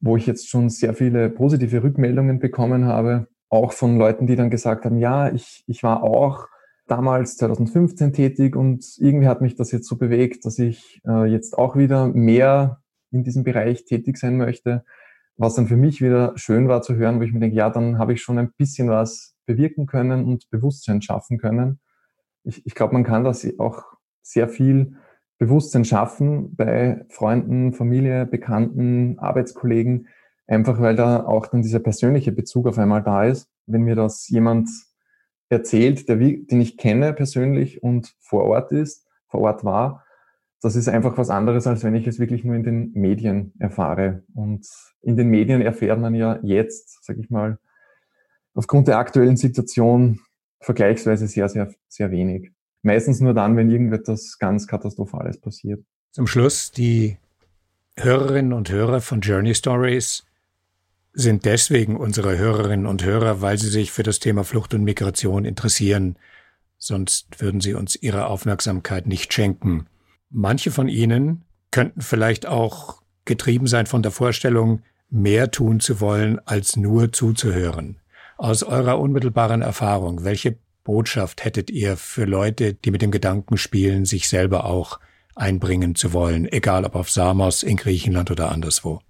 wo 0.00 0.16
ich 0.16 0.26
jetzt 0.26 0.48
schon 0.48 0.68
sehr 0.70 0.94
viele 0.94 1.30
positive 1.30 1.82
Rückmeldungen 1.82 2.38
bekommen 2.38 2.86
habe, 2.86 3.28
auch 3.48 3.72
von 3.72 3.96
Leuten, 3.96 4.26
die 4.26 4.36
dann 4.36 4.50
gesagt 4.50 4.84
haben, 4.84 4.98
ja, 4.98 5.32
ich, 5.32 5.64
ich 5.66 5.82
war 5.82 6.02
auch 6.02 6.48
damals 6.86 7.36
2015 7.36 8.12
tätig 8.12 8.56
und 8.56 8.84
irgendwie 8.98 9.28
hat 9.28 9.40
mich 9.40 9.54
das 9.54 9.72
jetzt 9.72 9.88
so 9.88 9.96
bewegt, 9.96 10.44
dass 10.44 10.58
ich 10.58 11.00
äh, 11.06 11.24
jetzt 11.24 11.56
auch 11.56 11.76
wieder 11.76 12.08
mehr 12.08 12.82
in 13.10 13.24
diesem 13.24 13.44
Bereich 13.44 13.84
tätig 13.84 14.18
sein 14.18 14.36
möchte, 14.36 14.84
was 15.36 15.54
dann 15.54 15.66
für 15.66 15.76
mich 15.76 16.02
wieder 16.02 16.32
schön 16.36 16.68
war 16.68 16.82
zu 16.82 16.96
hören, 16.96 17.18
wo 17.20 17.22
ich 17.22 17.32
mir 17.32 17.40
denke, 17.40 17.56
ja, 17.56 17.70
dann 17.70 17.98
habe 17.98 18.12
ich 18.12 18.22
schon 18.22 18.38
ein 18.38 18.52
bisschen 18.52 18.90
was 18.90 19.34
bewirken 19.46 19.86
können 19.86 20.24
und 20.24 20.50
Bewusstsein 20.50 21.00
schaffen 21.00 21.38
können. 21.38 21.80
Ich, 22.44 22.66
ich 22.66 22.74
glaube, 22.74 22.92
man 22.92 23.04
kann 23.04 23.24
das 23.24 23.46
auch 23.58 23.82
sehr 24.22 24.48
viel 24.48 24.96
Bewusstsein 25.44 25.84
schaffen 25.84 26.56
bei 26.56 27.04
Freunden, 27.10 27.74
Familie, 27.74 28.24
Bekannten, 28.24 29.18
Arbeitskollegen, 29.18 30.08
einfach 30.46 30.80
weil 30.80 30.96
da 30.96 31.24
auch 31.24 31.46
dann 31.48 31.60
dieser 31.60 31.80
persönliche 31.80 32.32
Bezug 32.32 32.66
auf 32.66 32.78
einmal 32.78 33.02
da 33.02 33.24
ist. 33.24 33.50
Wenn 33.66 33.82
mir 33.82 33.94
das 33.94 34.26
jemand 34.28 34.70
erzählt, 35.50 36.08
der, 36.08 36.16
den 36.16 36.60
ich 36.62 36.78
kenne 36.78 37.12
persönlich 37.12 37.82
und 37.82 38.14
vor 38.20 38.44
Ort 38.44 38.72
ist, 38.72 39.06
vor 39.28 39.40
Ort 39.40 39.64
war, 39.64 40.04
das 40.62 40.76
ist 40.76 40.88
einfach 40.88 41.18
was 41.18 41.28
anderes, 41.28 41.66
als 41.66 41.84
wenn 41.84 41.94
ich 41.94 42.06
es 42.06 42.18
wirklich 42.18 42.42
nur 42.42 42.54
in 42.54 42.62
den 42.62 42.92
Medien 42.94 43.52
erfahre. 43.58 44.22
Und 44.34 44.66
in 45.02 45.14
den 45.14 45.28
Medien 45.28 45.60
erfährt 45.60 46.00
man 46.00 46.14
ja 46.14 46.38
jetzt, 46.42 47.04
sag 47.04 47.18
ich 47.18 47.28
mal, 47.28 47.58
aufgrund 48.54 48.88
der 48.88 48.96
aktuellen 48.96 49.36
Situation 49.36 50.20
vergleichsweise 50.60 51.26
sehr, 51.26 51.50
sehr, 51.50 51.70
sehr 51.88 52.10
wenig. 52.10 52.50
Meistens 52.84 53.20
nur 53.20 53.32
dann, 53.32 53.56
wenn 53.56 53.70
irgendetwas 53.70 54.38
ganz 54.38 54.66
Katastrophales 54.66 55.40
passiert. 55.40 55.82
Zum 56.12 56.26
Schluss, 56.26 56.70
die 56.70 57.16
Hörerinnen 57.96 58.52
und 58.52 58.70
Hörer 58.70 59.00
von 59.00 59.22
Journey 59.22 59.54
Stories 59.54 60.24
sind 61.14 61.46
deswegen 61.46 61.96
unsere 61.96 62.36
Hörerinnen 62.36 62.86
und 62.86 63.02
Hörer, 63.02 63.40
weil 63.40 63.56
sie 63.56 63.70
sich 63.70 63.90
für 63.90 64.02
das 64.02 64.18
Thema 64.18 64.44
Flucht 64.44 64.74
und 64.74 64.84
Migration 64.84 65.46
interessieren. 65.46 66.16
Sonst 66.76 67.40
würden 67.40 67.62
sie 67.62 67.72
uns 67.72 67.96
ihre 67.96 68.26
Aufmerksamkeit 68.26 69.06
nicht 69.06 69.32
schenken. 69.32 69.86
Manche 70.28 70.70
von 70.70 70.88
ihnen 70.88 71.42
könnten 71.70 72.02
vielleicht 72.02 72.44
auch 72.44 73.00
getrieben 73.24 73.66
sein 73.66 73.86
von 73.86 74.02
der 74.02 74.12
Vorstellung, 74.12 74.82
mehr 75.08 75.50
tun 75.50 75.80
zu 75.80 76.00
wollen, 76.00 76.38
als 76.44 76.76
nur 76.76 77.12
zuzuhören. 77.12 77.96
Aus 78.36 78.62
eurer 78.62 79.00
unmittelbaren 79.00 79.62
Erfahrung, 79.62 80.24
welche 80.24 80.58
Botschaft 80.84 81.44
hättet 81.44 81.70
ihr 81.70 81.96
für 81.96 82.26
Leute, 82.26 82.74
die 82.74 82.90
mit 82.90 83.02
dem 83.02 83.10
Gedanken 83.10 83.56
spielen, 83.56 84.04
sich 84.04 84.28
selber 84.28 84.66
auch 84.66 85.00
einbringen 85.34 85.94
zu 85.94 86.12
wollen, 86.12 86.46
egal 86.50 86.84
ob 86.84 86.94
auf 86.94 87.10
Samos, 87.10 87.62
in 87.62 87.76
Griechenland 87.76 88.30
oder 88.30 88.52
anderswo? 88.52 89.00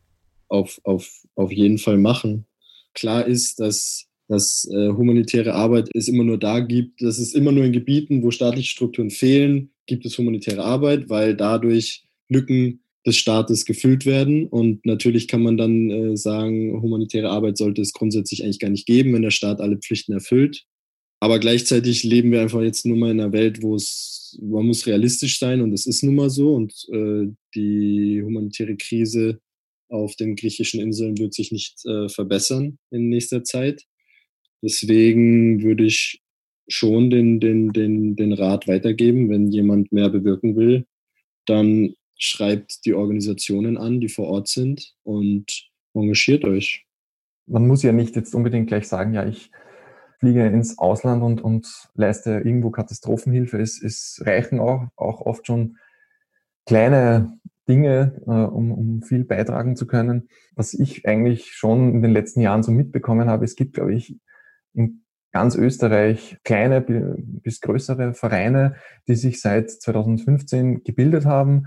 Auf, 0.49 0.81
auf, 0.85 1.11
auf 1.35 1.53
jeden 1.53 1.79
Fall 1.79 1.99
machen. 1.99 2.47
Klar 2.95 3.27
ist, 3.27 3.61
dass, 3.61 4.07
dass 4.29 4.69
äh, 4.73 4.89
humanitäre 4.91 5.55
Arbeit 5.55 5.91
es 5.95 6.09
immer 6.09 6.25
nur 6.25 6.39
da 6.39 6.61
gibt, 6.61 7.03
dass 7.03 7.19
es 7.19 7.35
immer 7.35 7.53
nur 7.53 7.65
in 7.65 7.73
Gebieten, 7.73 8.23
wo 8.23 8.31
staatliche 8.31 8.71
Strukturen 8.71 9.11
fehlen, 9.11 9.71
gibt 9.87 10.07
es 10.07 10.17
humanitäre 10.17 10.65
Arbeit, 10.65 11.09
weil 11.11 11.37
dadurch 11.37 12.05
Lücken 12.29 12.81
des 13.05 13.17
Staates 13.17 13.65
gefüllt 13.65 14.07
werden. 14.07 14.47
Und 14.47 14.87
natürlich 14.87 15.29
kann 15.29 15.43
man 15.43 15.57
dann 15.57 15.91
äh, 15.91 16.17
sagen, 16.17 16.81
humanitäre 16.81 17.29
Arbeit 17.29 17.59
sollte 17.59 17.83
es 17.83 17.93
grundsätzlich 17.93 18.45
eigentlich 18.45 18.61
gar 18.61 18.71
nicht 18.71 18.87
geben, 18.87 19.13
wenn 19.13 19.23
der 19.23 19.31
Staat 19.31 19.61
alle 19.61 19.77
Pflichten 19.77 20.13
erfüllt. 20.13 20.65
Aber 21.25 21.39
gleichzeitig 21.39 22.05
leben 22.05 22.33
wir 22.33 22.43
einfach 22.43 22.61
jetzt 22.61 22.85
nur 22.85 22.99
mal 22.99 23.11
in 23.11 23.19
einer 23.19 23.33
Welt, 23.33 23.63
wo 23.63 23.77
es, 23.77 24.39
man 24.43 24.67
muss 24.67 24.87
realistisch 24.87 25.39
sein 25.39 25.63
und 25.63 25.73
es 25.73 25.87
ist 25.87 26.03
nun 26.03 26.17
mal 26.17 26.29
so. 26.29 26.55
Und 26.55 26.75
äh, 26.93 27.33
die 27.55 28.23
humanitäre 28.23 28.77
Krise 28.77 29.41
auf 29.89 30.17
den 30.17 30.37
griechischen 30.37 30.83
Inseln 30.83 31.17
wird 31.17 31.33
sich 31.33 31.51
nicht 31.51 31.83
äh, 31.87 32.11
verbessern 32.11 32.77
in 32.91 33.09
nächster 33.09 33.43
Zeit. 33.43 33.85
Deswegen 34.63 35.63
würde 35.63 35.87
ich 35.87 36.21
schon 36.69 37.09
den, 37.09 37.41
den, 37.41 37.73
den, 37.73 38.17
den 38.17 38.35
Rat 38.35 38.69
weitergeben, 38.69 39.31
wenn 39.31 39.51
jemand 39.51 39.93
mehr 39.93 40.11
bewirken 40.11 40.57
will, 40.57 40.85
dann 41.47 41.95
schreibt 42.19 42.85
die 42.85 42.93
Organisationen 42.93 43.79
an, 43.79 43.99
die 43.99 44.11
vor 44.11 44.27
Ort 44.29 44.49
sind 44.49 44.95
und 45.05 45.71
engagiert 45.95 46.45
euch. 46.45 46.85
Man 47.47 47.67
muss 47.67 47.83
ja 47.83 47.93
nicht 47.93 48.15
jetzt 48.15 48.35
unbedingt 48.35 48.67
gleich 48.67 48.87
sagen, 48.87 49.15
ja, 49.15 49.27
ich 49.27 49.51
fliege 50.18 50.46
ins 50.46 50.79
Ausland 50.79 51.22
und, 51.22 51.42
und 51.42 51.90
leiste 51.94 52.40
irgendwo 52.44 52.70
Katastrophenhilfe. 52.70 53.61
Es, 53.61 53.83
es 53.83 54.22
reichen 54.24 54.61
auch, 54.61 54.88
auch 54.96 55.20
oft 55.20 55.46
schon 55.46 55.77
kleine 56.66 57.38
Dinge, 57.68 58.20
äh, 58.27 58.31
um, 58.31 58.72
um 58.72 59.03
viel 59.03 59.24
beitragen 59.24 59.77
zu 59.77 59.87
können. 59.87 60.29
Was 60.55 60.74
ich 60.74 61.07
eigentlich 61.07 61.53
schon 61.53 61.94
in 61.94 62.03
den 62.03 62.12
letzten 62.12 62.40
Jahren 62.40 62.62
so 62.62 62.72
mitbekommen 62.72 63.29
habe, 63.29 63.44
es 63.44 63.57
gibt, 63.57 63.74
glaube 63.74 63.94
ich, 63.94 64.18
in 64.74 65.05
ganz 65.33 65.57
Österreich 65.57 66.38
kleine 66.44 66.81
bis 66.81 67.61
größere 67.61 68.14
Vereine, 68.14 68.77
die 69.09 69.16
sich 69.16 69.40
seit 69.40 69.70
2015 69.70 70.85
gebildet 70.85 71.27
haben 71.27 71.66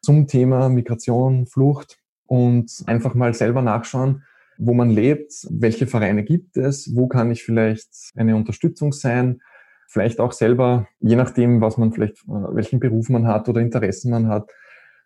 zum 0.00 0.26
Thema 0.26 0.68
Migration, 0.68 1.46
Flucht 1.46 1.98
und 2.26 2.72
einfach 2.86 3.14
mal 3.14 3.34
selber 3.34 3.62
nachschauen, 3.62 4.24
wo 4.58 4.74
man 4.74 4.90
lebt, 4.90 5.32
welche 5.50 5.86
Vereine 5.86 6.24
gibt 6.24 6.56
es, 6.56 6.94
wo 6.94 7.08
kann 7.08 7.30
ich 7.30 7.44
vielleicht 7.44 8.12
eine 8.16 8.36
Unterstützung 8.36 8.92
sein, 8.92 9.40
vielleicht 9.88 10.20
auch 10.20 10.32
selber, 10.32 10.88
je 11.00 11.16
nachdem, 11.16 11.60
was 11.60 11.76
man 11.76 11.92
vielleicht, 11.92 12.24
äh, 12.24 12.54
welchen 12.54 12.80
Beruf 12.80 13.08
man 13.08 13.26
hat 13.26 13.48
oder 13.48 13.60
Interessen 13.60 14.10
man 14.10 14.28
hat. 14.28 14.50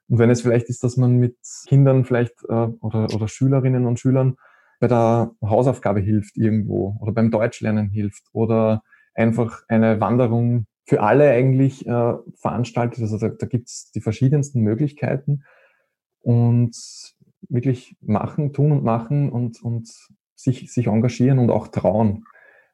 Und 0.09 0.19
wenn 0.19 0.31
es 0.31 0.43
vielleicht 0.43 0.69
ist, 0.69 0.85
dass 0.85 0.97
man 0.97 1.17
mit 1.17 1.37
Kindern 1.67 2.05
vielleicht 2.05 2.35
äh, 2.49 2.69
oder, 2.81 3.13
oder 3.15 3.29
Schülerinnen 3.29 3.87
und 3.87 3.99
Schülern 3.99 4.37
bei 4.79 4.89
der 4.89 5.33
Hausaufgabe 5.43 6.01
hilft 6.01 6.37
irgendwo 6.37 6.97
oder 7.01 7.13
beim 7.13 7.31
Deutschlernen 7.31 7.89
hilft 7.89 8.25
oder 8.33 8.83
einfach 9.15 9.63
eine 9.69 10.01
Wanderung 10.01 10.67
für 10.85 11.03
alle 11.03 11.31
eigentlich 11.31 11.87
äh, 11.87 12.15
veranstaltet. 12.37 13.01
Also 13.01 13.19
da, 13.19 13.29
da 13.29 13.47
gibt 13.47 13.69
es 13.69 13.91
die 13.93 14.01
verschiedensten 14.01 14.61
Möglichkeiten 14.61 15.43
und 16.21 16.77
wirklich 17.49 17.97
machen, 18.01 18.53
tun 18.53 18.73
und 18.73 18.85
machen 18.85 19.31
und, 19.31 19.63
und 19.63 19.89
sich, 20.35 20.73
sich 20.73 20.87
engagieren 20.87 21.39
und 21.39 21.51
auch 21.51 21.69
trauen. 21.69 22.25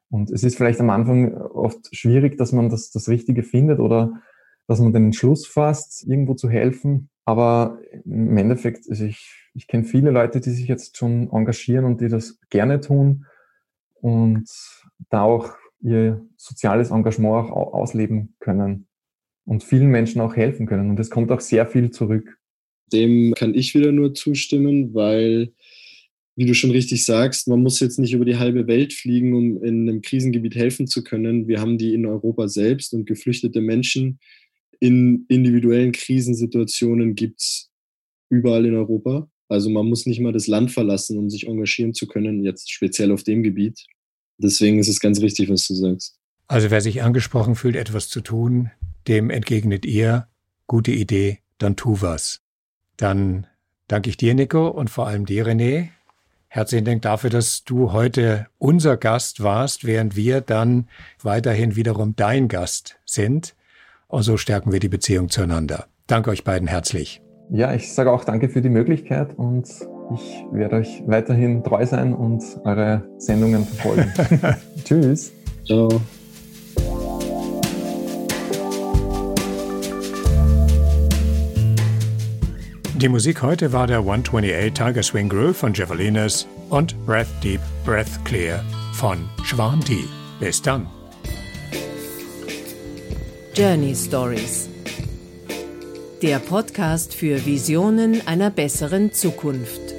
Und 0.09 0.29
es 0.29 0.43
ist 0.43 0.57
vielleicht 0.57 0.79
am 0.79 0.89
Anfang 0.89 1.33
oft 1.35 1.95
schwierig, 1.95 2.37
dass 2.37 2.51
man 2.51 2.69
das, 2.69 2.91
das 2.91 3.09
Richtige 3.09 3.43
findet 3.43 3.79
oder 3.79 4.21
dass 4.67 4.79
man 4.79 4.93
den 4.93 5.05
Entschluss 5.05 5.47
fasst, 5.47 6.05
irgendwo 6.07 6.35
zu 6.35 6.49
helfen. 6.49 7.09
Aber 7.25 7.79
im 8.05 8.37
Endeffekt, 8.37 8.85
also 8.89 9.05
ich, 9.05 9.49
ich 9.53 9.67
kenne 9.67 9.85
viele 9.85 10.11
Leute, 10.11 10.39
die 10.39 10.51
sich 10.51 10.67
jetzt 10.67 10.97
schon 10.97 11.31
engagieren 11.31 11.85
und 11.85 12.01
die 12.01 12.09
das 12.09 12.39
gerne 12.49 12.79
tun 12.79 13.25
und 14.01 14.49
da 15.09 15.23
auch 15.23 15.53
ihr 15.81 16.25
soziales 16.37 16.91
Engagement 16.91 17.51
auch 17.51 17.73
ausleben 17.73 18.35
können 18.39 18.87
und 19.45 19.63
vielen 19.63 19.89
Menschen 19.89 20.21
auch 20.21 20.35
helfen 20.35 20.65
können. 20.65 20.89
Und 20.89 20.99
es 20.99 21.09
kommt 21.09 21.31
auch 21.31 21.41
sehr 21.41 21.65
viel 21.65 21.91
zurück. 21.91 22.37
Dem 22.93 23.33
kann 23.33 23.55
ich 23.55 23.73
wieder 23.73 23.91
nur 23.91 24.13
zustimmen, 24.13 24.93
weil, 24.93 25.51
wie 26.35 26.45
du 26.45 26.53
schon 26.53 26.71
richtig 26.71 27.05
sagst, 27.05 27.47
man 27.47 27.61
muss 27.61 27.79
jetzt 27.79 27.99
nicht 27.99 28.13
über 28.13 28.25
die 28.25 28.37
halbe 28.37 28.67
Welt 28.67 28.93
fliegen, 28.93 29.33
um 29.33 29.63
in 29.63 29.89
einem 29.89 30.01
Krisengebiet 30.01 30.55
helfen 30.55 30.87
zu 30.87 31.03
können. 31.03 31.47
Wir 31.47 31.59
haben 31.59 31.77
die 31.77 31.93
in 31.93 32.05
Europa 32.05 32.47
selbst 32.47 32.93
und 32.93 33.05
geflüchtete 33.05 33.59
Menschen 33.59 34.19
in 34.83 35.25
individuellen 35.29 35.93
Krisensituationen 35.93 37.15
gibt 37.15 37.39
es 37.39 37.71
überall 38.27 38.65
in 38.65 38.75
Europa. 38.75 39.29
Also 39.47 39.69
man 39.69 39.87
muss 39.87 40.05
nicht 40.05 40.19
mal 40.19 40.33
das 40.33 40.47
Land 40.47 40.71
verlassen, 40.71 41.17
um 41.17 41.29
sich 41.29 41.47
engagieren 41.47 41.93
zu 41.93 42.05
können, 42.05 42.43
jetzt 42.43 42.69
speziell 42.69 43.13
auf 43.13 43.23
dem 43.23 43.43
Gebiet. 43.43 43.79
Deswegen 44.37 44.79
ist 44.79 44.89
es 44.89 44.99
ganz 44.99 45.21
richtig, 45.21 45.49
was 45.49 45.65
du 45.67 45.75
sagst. 45.75 46.17
Also 46.47 46.69
wer 46.69 46.81
sich 46.81 47.01
angesprochen 47.01 47.55
fühlt, 47.55 47.77
etwas 47.77 48.09
zu 48.09 48.19
tun, 48.19 48.71
dem 49.07 49.29
entgegnet 49.29 49.85
ihr, 49.85 50.27
gute 50.67 50.91
Idee, 50.91 51.39
dann 51.59 51.77
tu 51.77 52.01
was. 52.01 52.42
Dann 52.97 53.47
danke 53.87 54.09
ich 54.09 54.17
dir, 54.17 54.33
Nico, 54.33 54.67
und 54.67 54.89
vor 54.89 55.07
allem 55.07 55.25
dir, 55.25 55.47
René. 55.47 55.89
Herzlichen 56.47 56.85
Dank 56.85 57.01
dafür, 57.01 57.31
dass 57.31 57.63
du 57.63 57.93
heute 57.93 58.45
unser 58.59 58.95
Gast 58.95 59.41
warst, 59.41 59.85
während 59.85 60.15
wir 60.15 60.39
dann 60.41 60.87
weiterhin 61.23 61.75
wiederum 61.75 62.15
dein 62.15 62.47
Gast 62.47 62.99
sind. 63.05 63.55
Und 64.07 64.21
so 64.21 64.37
stärken 64.37 64.71
wir 64.71 64.79
die 64.79 64.89
Beziehung 64.89 65.29
zueinander. 65.29 65.87
Danke 66.05 66.29
euch 66.29 66.43
beiden 66.43 66.67
herzlich. 66.67 67.21
Ja, 67.49 67.73
ich 67.73 67.91
sage 67.93 68.11
auch 68.11 68.23
danke 68.23 68.49
für 68.49 68.61
die 68.61 68.69
Möglichkeit 68.69 69.37
und 69.37 69.67
ich 70.15 70.45
werde 70.51 70.75
euch 70.75 71.01
weiterhin 71.07 71.63
treu 71.63 71.85
sein 71.85 72.13
und 72.13 72.43
eure 72.63 73.03
Sendungen 73.17 73.65
verfolgen. 73.65 74.13
Tschüss. 74.83 75.31
Ciao. 75.65 75.89
Die 83.03 83.09
Musik 83.09 83.41
heute 83.41 83.73
war 83.73 83.85
der 83.85 83.97
128 83.97 84.73
Tiger 84.73 85.03
Swing 85.03 85.27
Groove 85.27 85.57
von 85.57 85.73
Javelinas 85.73 86.47
und 86.69 86.95
Breath 87.05 87.27
Deep, 87.43 87.59
Breath 87.83 88.23
Clear 88.23 88.63
von 88.93 89.29
Schwanti. 89.43 90.05
Bis 90.39 90.61
dann. 90.61 90.87
Journey 93.53 93.93
Stories. 93.93 94.69
Der 96.21 96.39
Podcast 96.39 97.13
für 97.13 97.45
Visionen 97.45 98.25
einer 98.25 98.49
besseren 98.49 99.11
Zukunft. 99.11 99.92